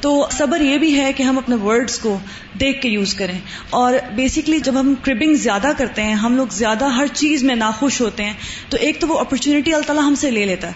تو 0.00 0.26
صبر 0.32 0.60
یہ 0.60 0.78
بھی 0.78 1.00
ہے 1.00 1.12
کہ 1.12 1.22
ہم 1.22 1.38
اپنے 1.38 1.56
ورڈز 1.56 1.98
کو 1.98 2.18
دیکھ 2.60 2.82
کے 2.82 2.88
یوز 2.88 3.14
کریں۔ 3.14 3.38
اور 3.70 3.94
بیسکلی 4.14 4.58
جب 4.58 4.80
ہم 4.80 4.94
کربنگ 5.02 5.34
زیادہ 5.34 5.70
کرتے 5.78 6.02
ہیں، 6.02 6.14
ہم 6.14 6.36
لوگ 6.36 6.46
زیادہ 6.50 6.84
ہر 6.84 7.06
چیز 7.12 7.42
میں 7.42 7.54
ناخوش 7.54 8.00
ہوتے 8.00 8.24
ہیں۔ 8.24 8.32
تو 8.68 8.76
ایک 8.80 9.00
تو 9.00 9.08
وہ 9.08 9.18
اپرچونٹی 9.18 9.74
اللہ 9.74 9.86
تعالیٰ 9.86 10.04
ہم 10.04 10.14
سے 10.14 10.30
لے 10.30 10.46
لیتا 10.46 10.68
ہے۔ 10.68 10.72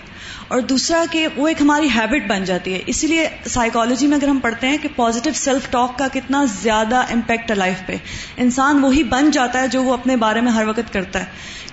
اور 0.49 0.61
دوسرا 0.61 1.05
کہ 1.11 1.27
وہ 1.37 1.49
ایک 1.49 1.63
ہماری 1.63 1.89
ہیبٹ 1.95 2.29
بن 2.29 2.45
جاتی 2.45 2.73
ہے۔ 2.75 2.79
اسی 2.87 3.07
لیے 3.07 3.29
سائیکالوجی 3.47 4.07
میں 4.07 4.17
اگر 4.17 4.29
ہم 4.29 4.39
پڑھتے 4.39 4.69
ہیں 4.69 4.79
کہ 4.83 4.89
پازیٹیو 4.97 5.33
سیلف 5.33 5.71
ٹاک 5.71 5.99
کا 5.99 6.09
کتنا 6.13 6.45
زیادہ 6.63 6.97
امپیکٹ 6.97 7.51
ہے 7.51 7.57
لائف 7.57 7.87
پہ۔ 7.87 7.97
انسان 8.37 8.85
وہی 8.85 9.03
بن 9.03 9.31
جاتا 9.31 9.63
ہے 9.63 9.69
جو 9.69 9.83
وہ 9.83 9.93
اپنے 9.93 10.17
بارے 10.17 10.41
میں 10.41 10.53
ہر 10.53 10.67
وقت 10.67 10.93
کرتا 10.93 11.19
ہے۔ 11.21 11.25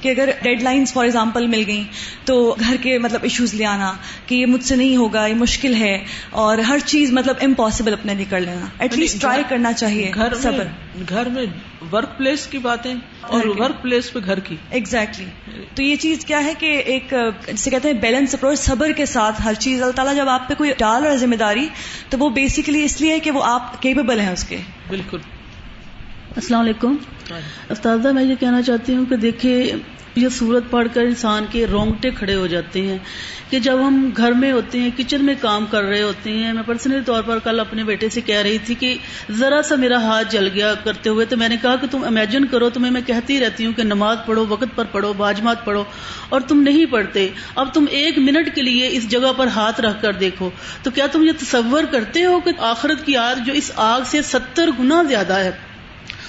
کہ 0.01 0.10
اگر 0.10 0.29
ڈیڈ 0.41 0.62
لائنس 0.62 0.93
فار 0.93 1.03
ایگزامپل 1.03 1.47
مل 1.47 1.63
گئیں 1.67 1.83
تو 2.25 2.55
گھر 2.60 2.75
کے 2.81 2.97
مطلب 2.99 3.23
ایشوز 3.23 3.53
لے 3.53 3.65
آنا 3.65 3.93
کہ 4.25 4.36
یہ 4.36 4.45
مجھ 4.45 4.63
سے 4.63 4.75
نہیں 4.75 4.95
ہوگا 4.97 5.25
یہ 5.25 5.33
مشکل 5.33 5.75
ہے 5.75 6.03
اور 6.29 6.57
ہر 6.57 6.77
چیز 6.86 7.12
مطلب 7.12 7.36
امپاسبل 7.41 7.93
اپنے 7.93 8.13
لیے 8.13 8.25
کر 8.29 8.39
لینا 8.39 8.65
ایٹ 8.79 8.97
لیسٹ 8.97 9.21
ٹرائی 9.21 9.43
کرنا 9.49 9.73
چاہیے 9.73 10.12
گھر 10.15 10.33
صبر۔ 10.33 10.67
گھر 11.10 11.25
میں 11.25 11.45
ورک 11.91 12.17
پلیس 12.17 12.47
کی 12.47 12.57
باتیں 12.57 12.93
اور 13.21 13.45
ورک 13.45 13.81
پلیس 13.81 14.13
پہ 14.13 14.19
گھر 14.25 14.39
کی۔ 14.39 14.55
ایگزیکٹلی 14.69 15.25
تو 15.75 15.83
یہ 15.83 15.95
چیز 15.95 16.25
کیا 16.25 16.43
ہے 16.43 16.53
کہ 16.60 16.75
ایک 16.86 17.13
جسے 17.53 17.69
کہتے 17.69 17.88
ہیں 17.88 17.95
بیلنس 17.95 18.33
اپروچ 18.33 18.60
صبر 18.60 18.91
کے 18.91 19.05
ساتھ 19.05 19.41
ہر 19.41 19.53
چیز۔ 19.53 19.81
اللہ 19.81 19.91
تعالیٰ 19.91 20.15
جب 20.15 20.29
آپ 20.29 20.47
پہ 20.47 20.53
کوئی 20.53 20.71
ڈال 20.77 21.03
رہا 21.03 21.12
ہے 21.12 21.17
ذمہ 21.17 21.36
داری 21.36 21.67
تو 22.10 22.17
وہ 22.17 22.29
بیسیکلی 22.29 22.83
اس 22.83 23.01
لیے 23.01 23.19
کہ 23.19 23.31
وہ 23.31 23.43
آپ 23.43 23.81
کیپیبل 23.81 24.19
ہیں 24.19 24.31
اس 24.31 24.43
کے۔ 24.43 24.57
بالکل۔ 24.88 25.17
السلام 26.38 26.62
علیکم۔ 26.62 26.95
استاذہ، 27.69 28.08
میں 28.08 28.23
یہ 28.23 28.36
کہنا 28.39 28.62
چاہتی 28.62 28.95
ہوں 28.95 29.06
کہ 29.06 29.15
دیکھیے 29.15 29.76
یہ 30.15 30.30
صورت 30.30 30.63
پڑھ 30.69 30.88
کر 30.93 31.02
انسان 31.02 31.45
کے 31.52 31.65
رونگٹے 31.67 32.12
کھڑے 32.12 32.36
ہو 32.36 32.47
جاتے 32.47 32.82
ہیں 32.82 32.97
کہ 33.50 33.60
جب 33.60 33.88
ہم 33.88 34.10
گھر 34.17 34.32
میں 34.32 34.52
ہوتے 34.52 34.80
ہیں، 34.80 34.89
کچن 34.97 35.26
میں 35.26 35.36
کام 35.41 35.65
کر 35.65 35.84
رہے 35.84 36.02
ہوتے 36.02 36.32
ہیں، 36.32 36.54
میں 36.54 36.63
پرسنلی 36.65 37.00
طور 37.06 37.23
پر 37.23 37.39
کل 37.39 37.60
اپنے 37.60 37.84
بیٹے 37.84 38.10
سے 38.10 38.21
کہہ 38.21 38.41
رہی 38.41 38.58
تھی 38.58 38.76
کہ 38.76 38.97
ذرا 39.32 39.62
سا 39.62 39.76
میرا 39.76 40.02
ہاتھ 40.02 40.32
جل 40.32 40.47
گیا 40.54 40.73
کرتے 40.84 41.10
ہوئے، 41.10 41.26
تو 41.26 41.38
میں 41.38 41.50
نے 41.50 41.58
کہا 41.62 41.76
کہ 41.76 41.88
تم 41.91 42.04
امیجن 42.04 42.45
کرو، 42.45 42.69
تمہیں 42.69 42.91
میں 42.91 43.02
کہتی 43.02 43.39
رہتی 43.39 43.65
ہوں 43.65 43.73
کہ 43.73 43.84
نماز 43.84 44.17
پڑھو، 44.26 44.45
وقت 44.50 44.76
پر 44.76 44.84
پڑھو 44.91 45.13
باجمات 45.13 45.65
پڑھو، 45.65 45.84
اور 46.30 46.41
تم 46.41 46.62
نہیں 46.62 46.86
پڑھتے۔ 46.86 47.28
اب 47.56 47.73
تم 47.73 47.86
ایک 47.89 48.17
منٹ 48.17 48.56
کے 48.56 48.62
لیے 48.62 48.89
اس 48.91 49.10
جگہ 49.10 49.34
پر 49.38 49.47
ہاتھ 49.47 49.82
رکھ 49.82 50.02
کر 50.02 50.13
دیکھو۔ 50.13 50.50
تو 50.84 50.91
کیا 50.91 51.08
تم 51.08 51.23
یہ 51.23 51.32
تصور 51.39 51.84
کرتے 51.84 52.26
ہو 52.26 52.39
کہ 52.39 52.52
آخرت 52.60 53.06
کی 53.06 53.17
آگ 53.17 53.36
جو 53.45 53.54
اس 53.54 53.71
آگ 53.76 54.02
سے 54.06 54.21
ستر 54.21 54.69
گنا 54.80 55.04
زیادہ 55.04 55.34
ہے؟ 55.34 55.52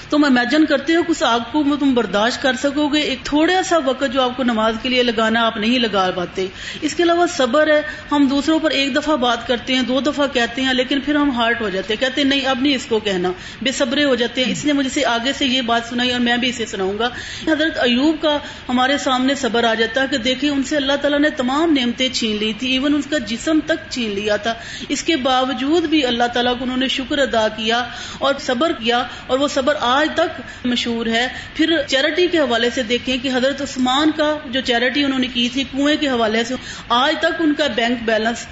تم 0.09 0.23
امیجن 0.23 0.65
کرتے 0.65 0.95
ہو 0.95 1.01
اس 1.07 1.23
آگ 1.23 1.39
کو 1.51 1.75
تم 1.79 1.93
برداشت 1.93 2.41
کر 2.41 2.53
سکو 2.53 2.87
گے۔ 2.87 2.99
ایک 2.99 3.19
تھوڑا 3.23 3.63
سا 3.63 3.77
وقت 3.77 4.03
جو 4.13 4.21
آپ 4.21 4.37
کو 4.37 4.43
نماز 4.43 4.75
کے 4.81 4.89
لیے 4.89 5.03
لگانا 5.03 5.45
آپ 5.45 5.57
نہیں 5.57 5.79
لگا 5.79 6.11
پاتے۔ 6.15 6.47
اس 6.81 6.95
کے 6.95 7.03
علاوہ 7.03 7.25
صبر 7.37 7.67
ہے۔ 7.67 7.81
ہم 8.11 8.27
دوسروں 8.27 8.59
پر 8.59 8.71
ایک 8.71 8.95
دفعہ 8.95 9.17
بات 9.17 9.47
کرتے 9.47 9.75
ہیں، 9.75 9.81
دو 9.81 9.99
دفعہ 9.99 10.27
کہتے 10.33 10.61
ہیں، 10.61 10.73
لیکن 10.73 11.01
پھر 11.01 11.15
ہم 11.15 11.31
ہارٹ 11.31 11.61
ہو 11.61 11.69
جاتے 11.69 11.93
ہیں۔ 11.93 12.01
کہتے 12.01 12.21
ہیں، 12.21 12.29
نہیں، 12.29 12.45
اب 12.45 12.61
نہیں 12.61 12.75
اس 12.75 12.85
کو 12.85 12.99
کہنا۔ 12.99 13.31
بے 13.61 13.71
صبرے 13.71 14.03
ہو 14.03 14.15
جاتے 14.15 14.45
ہیں۔ 14.45 14.51
اس 14.51 14.65
نے 14.65 14.73
مجھے 14.73 14.89
سے 14.89 15.05
آگے 15.05 15.33
سے 15.33 15.45
یہ 15.45 15.61
بات 15.61 15.81
سنائی 15.89 16.11
اور 16.11 16.19
میں 16.19 16.37
بھی 16.37 16.49
اسے 16.49 16.65
سناؤں 16.65 16.99
گا۔ 16.99 17.09
حضرت 17.47 17.79
ایوب 17.79 18.15
کا 18.21 18.37
ہمارے 18.69 18.97
سامنے 18.97 19.35
صبر 19.35 19.63
آ 19.63 19.73
جاتا 19.73 20.01
ہے 20.01 20.07
کہ 20.11 20.17
دیکھیں، 20.17 20.49
ان 20.49 20.63
سے 20.63 20.77
اللہ 20.77 20.93
تعالیٰ 21.01 21.19
نے 21.19 21.29
تمام 21.29 21.73
نعمتیں 21.79 22.09
چھین 22.13 22.37
لی 22.37 22.53
تھی۔ 22.53 22.71
ایون 22.71 22.93
ان 22.93 23.01
کا 23.01 23.17
جسم 23.17 23.59
تک 23.65 23.89
چھین 23.89 24.09
لیا 24.09 24.35
تھا۔ 24.35 24.53
اس 24.89 25.03
کے 25.03 25.15
باوجود 25.15 25.83
بھی 25.83 26.05
اللہ 26.05 26.23
تعالیٰ 26.33 26.57
کو 26.57 26.63
انہوں 26.63 26.77
نے 26.77 26.87
شکر 26.87 27.17
ادا 27.17 27.47
کیا 27.47 27.85
اور 28.17 28.33
صبر 28.39 28.71
کیا 28.71 29.03
اور 29.27 29.39
وہ 29.39 29.47
صبر 29.47 29.73
آج 29.79 29.98
تک 30.07 30.41
مشہور 30.65 31.05
ہے۔ 31.05 31.27
پھر 31.53 31.73
چیریٹی 31.87 32.27
کے 32.27 32.39
حوالے 32.39 32.69
سے 32.69 32.83
دیکھیں 32.83 33.17
کہ 33.17 33.29
حضرت 33.33 33.61
عثمان 33.61 34.11
کا 34.17 34.37
جو 34.45 34.61
چیریٹی 34.61 35.03
انہوں 35.03 35.19
نے 35.19 35.27
کی 35.27 35.49
تھی 35.49 35.63
کنویں 35.71 35.95
کے 35.99 36.09
حوالے 36.09 36.43
سے 36.43 36.55
آج 36.89 37.15
تک 37.19 37.41
ان 37.41 37.53
کا 37.53 37.67
بینک 37.75 37.97
بیلنس 38.05 38.47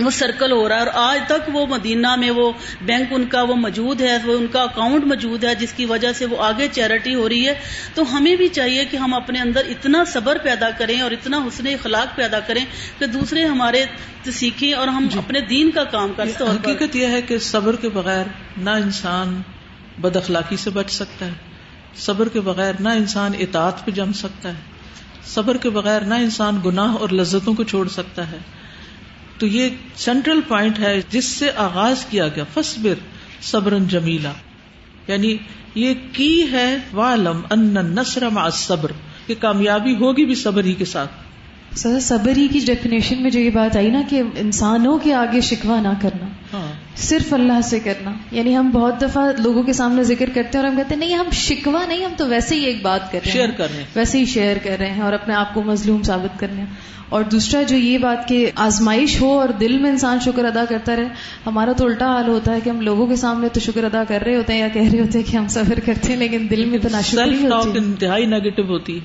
وہ 0.00 0.10
سرکل 0.10 0.52
ہو 0.52 0.68
رہا 0.68 0.74
ہے 0.74 0.80
اور 0.80 0.88
آج 0.94 1.20
تک 1.26 1.50
وہ 1.52 1.66
مدینہ 1.66 2.16
میں 2.16 2.30
وہ 2.30 2.52
بینک 2.82 3.08
ان 3.10 3.24
کا 3.24 3.42
وہ 3.42 3.54
موجود 3.54 4.00
ہے 4.00 4.18
وہ 4.24 4.38
ان 4.38 4.46
کا 4.46 4.62
اکاؤنٹ 4.62 5.04
موجود 5.04 5.44
ہے 5.44 5.54
جس 5.54 5.72
کی 5.72 5.84
وجہ 5.84 6.12
سے 6.12 6.26
وہ 6.26 6.36
آگے 6.42 6.68
چیریٹی 6.72 7.14
ہو 7.14 7.28
رہی 7.28 7.48
ہے۔ 7.48 7.54
تو 7.94 8.16
ہمیں 8.16 8.36
بھی 8.36 8.48
چاہیے 8.48 8.84
کہ 8.84 8.96
ہم 8.96 9.14
اپنے 9.14 9.40
اندر 9.40 9.62
اتنا 9.68 10.04
صبر 10.04 10.38
پیدا 10.42 10.70
کریں 10.70 11.00
اور 11.00 11.10
اتنا 11.10 11.38
حسن 11.38 11.66
اخلاق 11.66 12.16
پیدا 12.16 12.40
کریں 12.40 12.64
کہ 12.98 13.06
دوسرے 13.06 13.44
ہمارے 13.44 13.84
سیکھیں 14.32 14.72
اور 14.72 14.88
ہم 14.88 15.08
جی۔ 15.12 15.18
اپنے 15.18 15.40
دین 15.40 15.70
کا 15.70 15.84
کام 15.84 16.12
کریں 16.16 16.32
حقیقت 16.40 16.96
یہ 16.96 17.06
ہے 17.06 17.22
کہ 17.22 17.38
صبر 17.38 17.76
کے 17.76 17.88
بغیر 17.88 18.24
نہ 18.56 18.70
انسان 18.70 19.42
بد 20.00 20.16
اخلاقی 20.16 20.56
سے 20.56 20.70
بچ 20.70 20.90
سکتا 20.90 21.26
ہے۔ 21.26 21.32
صبر 21.96 22.28
کے 22.28 22.40
بغیر 22.40 22.74
نہ 22.80 22.88
انسان 22.88 23.32
اطاعت 23.38 23.84
پہ 23.84 23.90
جم 23.90 24.12
سکتا 24.12 24.48
ہے۔ 24.48 24.60
صبر 25.24 25.56
کے 25.56 25.70
بغیر 25.70 26.00
نہ 26.00 26.14
انسان 26.14 26.60
گناہ 26.64 26.94
اور 26.94 27.08
لذتوں 27.08 27.54
کو 27.54 27.64
چھوڑ 27.64 27.88
سکتا 27.88 28.30
ہے۔ 28.30 28.36
تو 29.38 29.46
یہ 29.46 29.68
سینٹرل 29.96 30.40
پوائنٹ 30.48 30.78
ہے 30.78 31.00
جس 31.10 31.24
سے 31.24 31.50
آغاز 31.56 32.04
کیا 32.04 32.28
گیا۔ 32.28 32.44
فصبر 32.54 32.94
صبر 33.42 33.78
جمیلا۔ 33.78 34.32
یعنی 35.06 35.36
یہ 35.74 35.94
کی 36.12 36.46
ہے 36.52 36.76
والم 36.92 37.40
ان 37.50 37.74
نسر 37.74 38.28
مع 38.28 38.50
صبر 38.50 38.92
کہ 39.26 39.34
کامیابی 39.40 39.94
ہوگی 39.94 40.24
بھی 40.24 40.34
صبر 40.34 40.64
ہی 40.64 40.72
کے 40.72 40.84
ساتھ۔ 40.84 41.10
سر 41.74 42.00
صبر 42.00 42.36
ہی 42.36 42.48
کی 42.48 42.60
ڈیفینیشن 42.66 43.22
میں 43.22 43.30
جو 43.30 43.40
یہ 43.40 43.50
بات 43.50 43.76
آئی 43.76 43.90
نا 43.90 44.02
کہ 44.08 44.22
انسانوں 44.36 44.98
کے 44.98 45.14
آگے 45.14 45.40
شکوا 45.40 45.80
نہ 45.80 45.88
کرنا 46.02 46.26
ہاں۔ 46.52 46.72
صرف 46.96 47.32
اللہ 47.32 47.60
سے 47.64 47.78
کرنا۔ 47.80 48.12
یعنی 48.30 48.56
ہم 48.56 48.70
بہت 48.70 49.00
دفعہ 49.00 49.30
لوگوں 49.38 49.62
کے 49.62 49.72
سامنے 49.72 50.02
ذکر 50.02 50.26
کرتے 50.34 50.58
ہیں 50.58 50.64
اور 50.64 50.72
ہم 50.72 50.76
کہتے 50.76 50.94
ہیں 50.94 51.00
نہیں 51.00 51.14
ہم 51.14 51.30
شکوا 51.32 51.86
نہیں 51.88 52.04
ہم 52.04 52.12
تو 52.16 52.28
ویسے 52.28 52.54
ہی 52.54 52.64
ایک 52.64 52.82
بات 52.82 53.12
کر 53.12 53.18
رہے 53.24 53.32
ہیں۔ 53.32 53.38
شیئر 53.38 53.50
کر 53.56 53.66
رہے 53.70 53.76
ہیں۔ 53.76 53.84
ویسے 53.96 54.18
ہی 54.18 54.24
شیئر 54.24 54.56
کر 54.62 54.76
رہے 54.78 54.90
ہیں 54.90 55.02
اور 55.02 55.12
اپنے 55.12 55.34
آپ 55.34 55.54
کو 55.54 55.62
مظلوم 55.62 56.02
ثابت 56.02 56.40
کر 56.40 56.46
رہے 56.50 56.56
ہیں۔ 56.56 56.94
اور 57.08 57.22
دوسرا 57.22 57.62
جو 57.62 57.76
یہ 57.76 57.98
بات 57.98 58.28
کہ 58.28 58.50
آزمائش 58.54 59.20
ہو 59.20 59.40
اور 59.40 59.48
دل 59.48 59.78
میں 59.78 59.90
انسان 59.90 60.18
شکر 60.20 60.44
ادا 60.44 60.64
کرتا 60.68 60.96
رہے 60.96 61.08
ہمارا 61.46 61.72
تو 61.72 61.84
الٹا 61.86 62.06
حال 62.06 62.28
ہوتا 62.28 62.54
ہے 62.54 62.60
کہ 62.64 62.70
ہم 62.70 62.80
لوگوں 62.80 63.06
کے 63.06 63.16
سامنے 63.16 63.48
تو 63.48 63.60
شکر 63.60 63.84
ادا 63.84 64.04
کر 64.08 64.22
رہے 64.26 64.36
ہوتے 64.36 64.52
ہیں 64.52 64.60
یا 64.60 64.68
کہہ 64.68 64.90
رہے 64.92 65.00
ہوتے 65.00 65.18
ہیں 65.18 65.32
کہ 65.32 65.36
ہم 65.36 65.48
سفر 65.48 65.80
کرتے 65.84 66.08
ہیں 66.08 66.16
لیکن 66.16 66.46
دل 66.50 66.64
میں 66.64 66.78
تو 66.78 66.88
نہ 66.92 67.78
انتہائی 67.78 68.26
نیگیٹو 68.26 68.62
ہوتی 68.62 69.00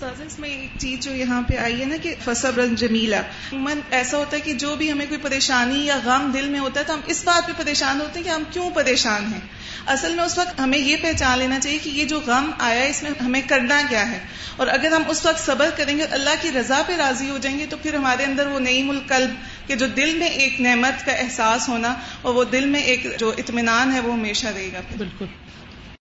اس 0.00 0.38
میں 0.38 0.48
ایک 0.48 0.70
چیز 0.78 1.00
جو 1.00 1.14
یہاں 1.14 1.42
پہ 1.42 1.56
آئی 1.56 1.80
ہے 1.80 1.84
نا 1.84 1.96
کہ 2.02 2.14
فصب 2.24 2.58
رن 2.58 2.74
جمیلا 2.74 3.20
من 3.52 3.80
ایسا 3.90 4.16
ہوتا 4.18 4.36
ہے 4.36 4.40
کہ 4.40 4.54
جو 4.54 4.76
بھی 4.76 4.92
ہمیں 4.92 5.06
کوئی 5.06 5.20
پریشانی 5.22 5.86
یا 5.86 5.98
غم 6.04 6.30
دل 6.34 6.48
میں 6.48 6.60
ہوتا 6.60 6.80
ہے 6.80 6.84
تو 6.84 6.94
ہم 6.94 7.00
اس 7.06 7.24
بات 7.24 7.46
پہ 7.46 7.52
پریشان 7.56 8.00
ہوتے 8.00 8.18
ہیں 8.18 8.24
کہ 8.24 8.30
ہم 8.30 8.42
کیوں 8.50 8.70
پریشان 8.70 9.26
ہیں۔ 9.32 9.40
اصل 9.86 10.14
میں 10.14 10.24
اس 10.24 10.38
وقت 10.38 10.60
ہمیں 10.60 10.78
یہ 10.78 10.96
پہچان 11.02 11.38
لینا 11.38 11.60
چاہیے 11.60 11.78
کہ 11.78 11.88
یہ 11.88 12.04
جو 12.04 12.20
غم 12.26 12.50
آیا 12.58 12.80
ہے 12.80 12.90
اس 12.90 13.02
میں 13.02 13.10
ہمیں 13.24 13.40
کرنا 13.46 13.82
کیا 13.88 14.10
ہے۔ 14.10 14.18
اور 14.56 14.66
اگر 14.66 14.92
ہم 14.92 15.02
اس 15.08 15.26
وقت 15.26 15.46
صبر 15.46 15.70
کریں 15.76 15.98
گے، 15.98 16.04
اللہ 16.04 16.30
کی 16.42 16.50
رضا 16.52 16.82
پہ 16.86 16.96
راضی 16.96 17.30
ہو 17.30 17.38
جائیں 17.38 17.58
گے 17.58 17.66
تو 17.66 17.76
پھر 17.76 17.94
ہمارے 17.94 18.24
اندر 18.24 18.46
وہ 18.46 18.60
نئی 18.60 18.82
ملک 18.82 19.08
قلب 19.08 19.30
کہ 19.68 19.74
جو 19.74 19.86
دل 19.86 20.14
میں 20.18 20.28
ایک 20.28 20.60
نعمت 20.60 21.06
کا 21.06 21.12
احساس 21.12 21.68
ہونا 21.68 21.94
اور 22.22 22.34
وہ 22.34 22.44
دل 22.44 22.64
میں 22.66 22.80
ایک 22.80 23.06
جو 23.18 23.32
اطمینان 23.38 23.92
ہے 23.92 24.00
وہ 24.00 24.12
ہمیشہ 24.12 24.46
رہے 24.46 24.70
گا۔ 24.72 24.80
بالکل۔ 24.98 25.26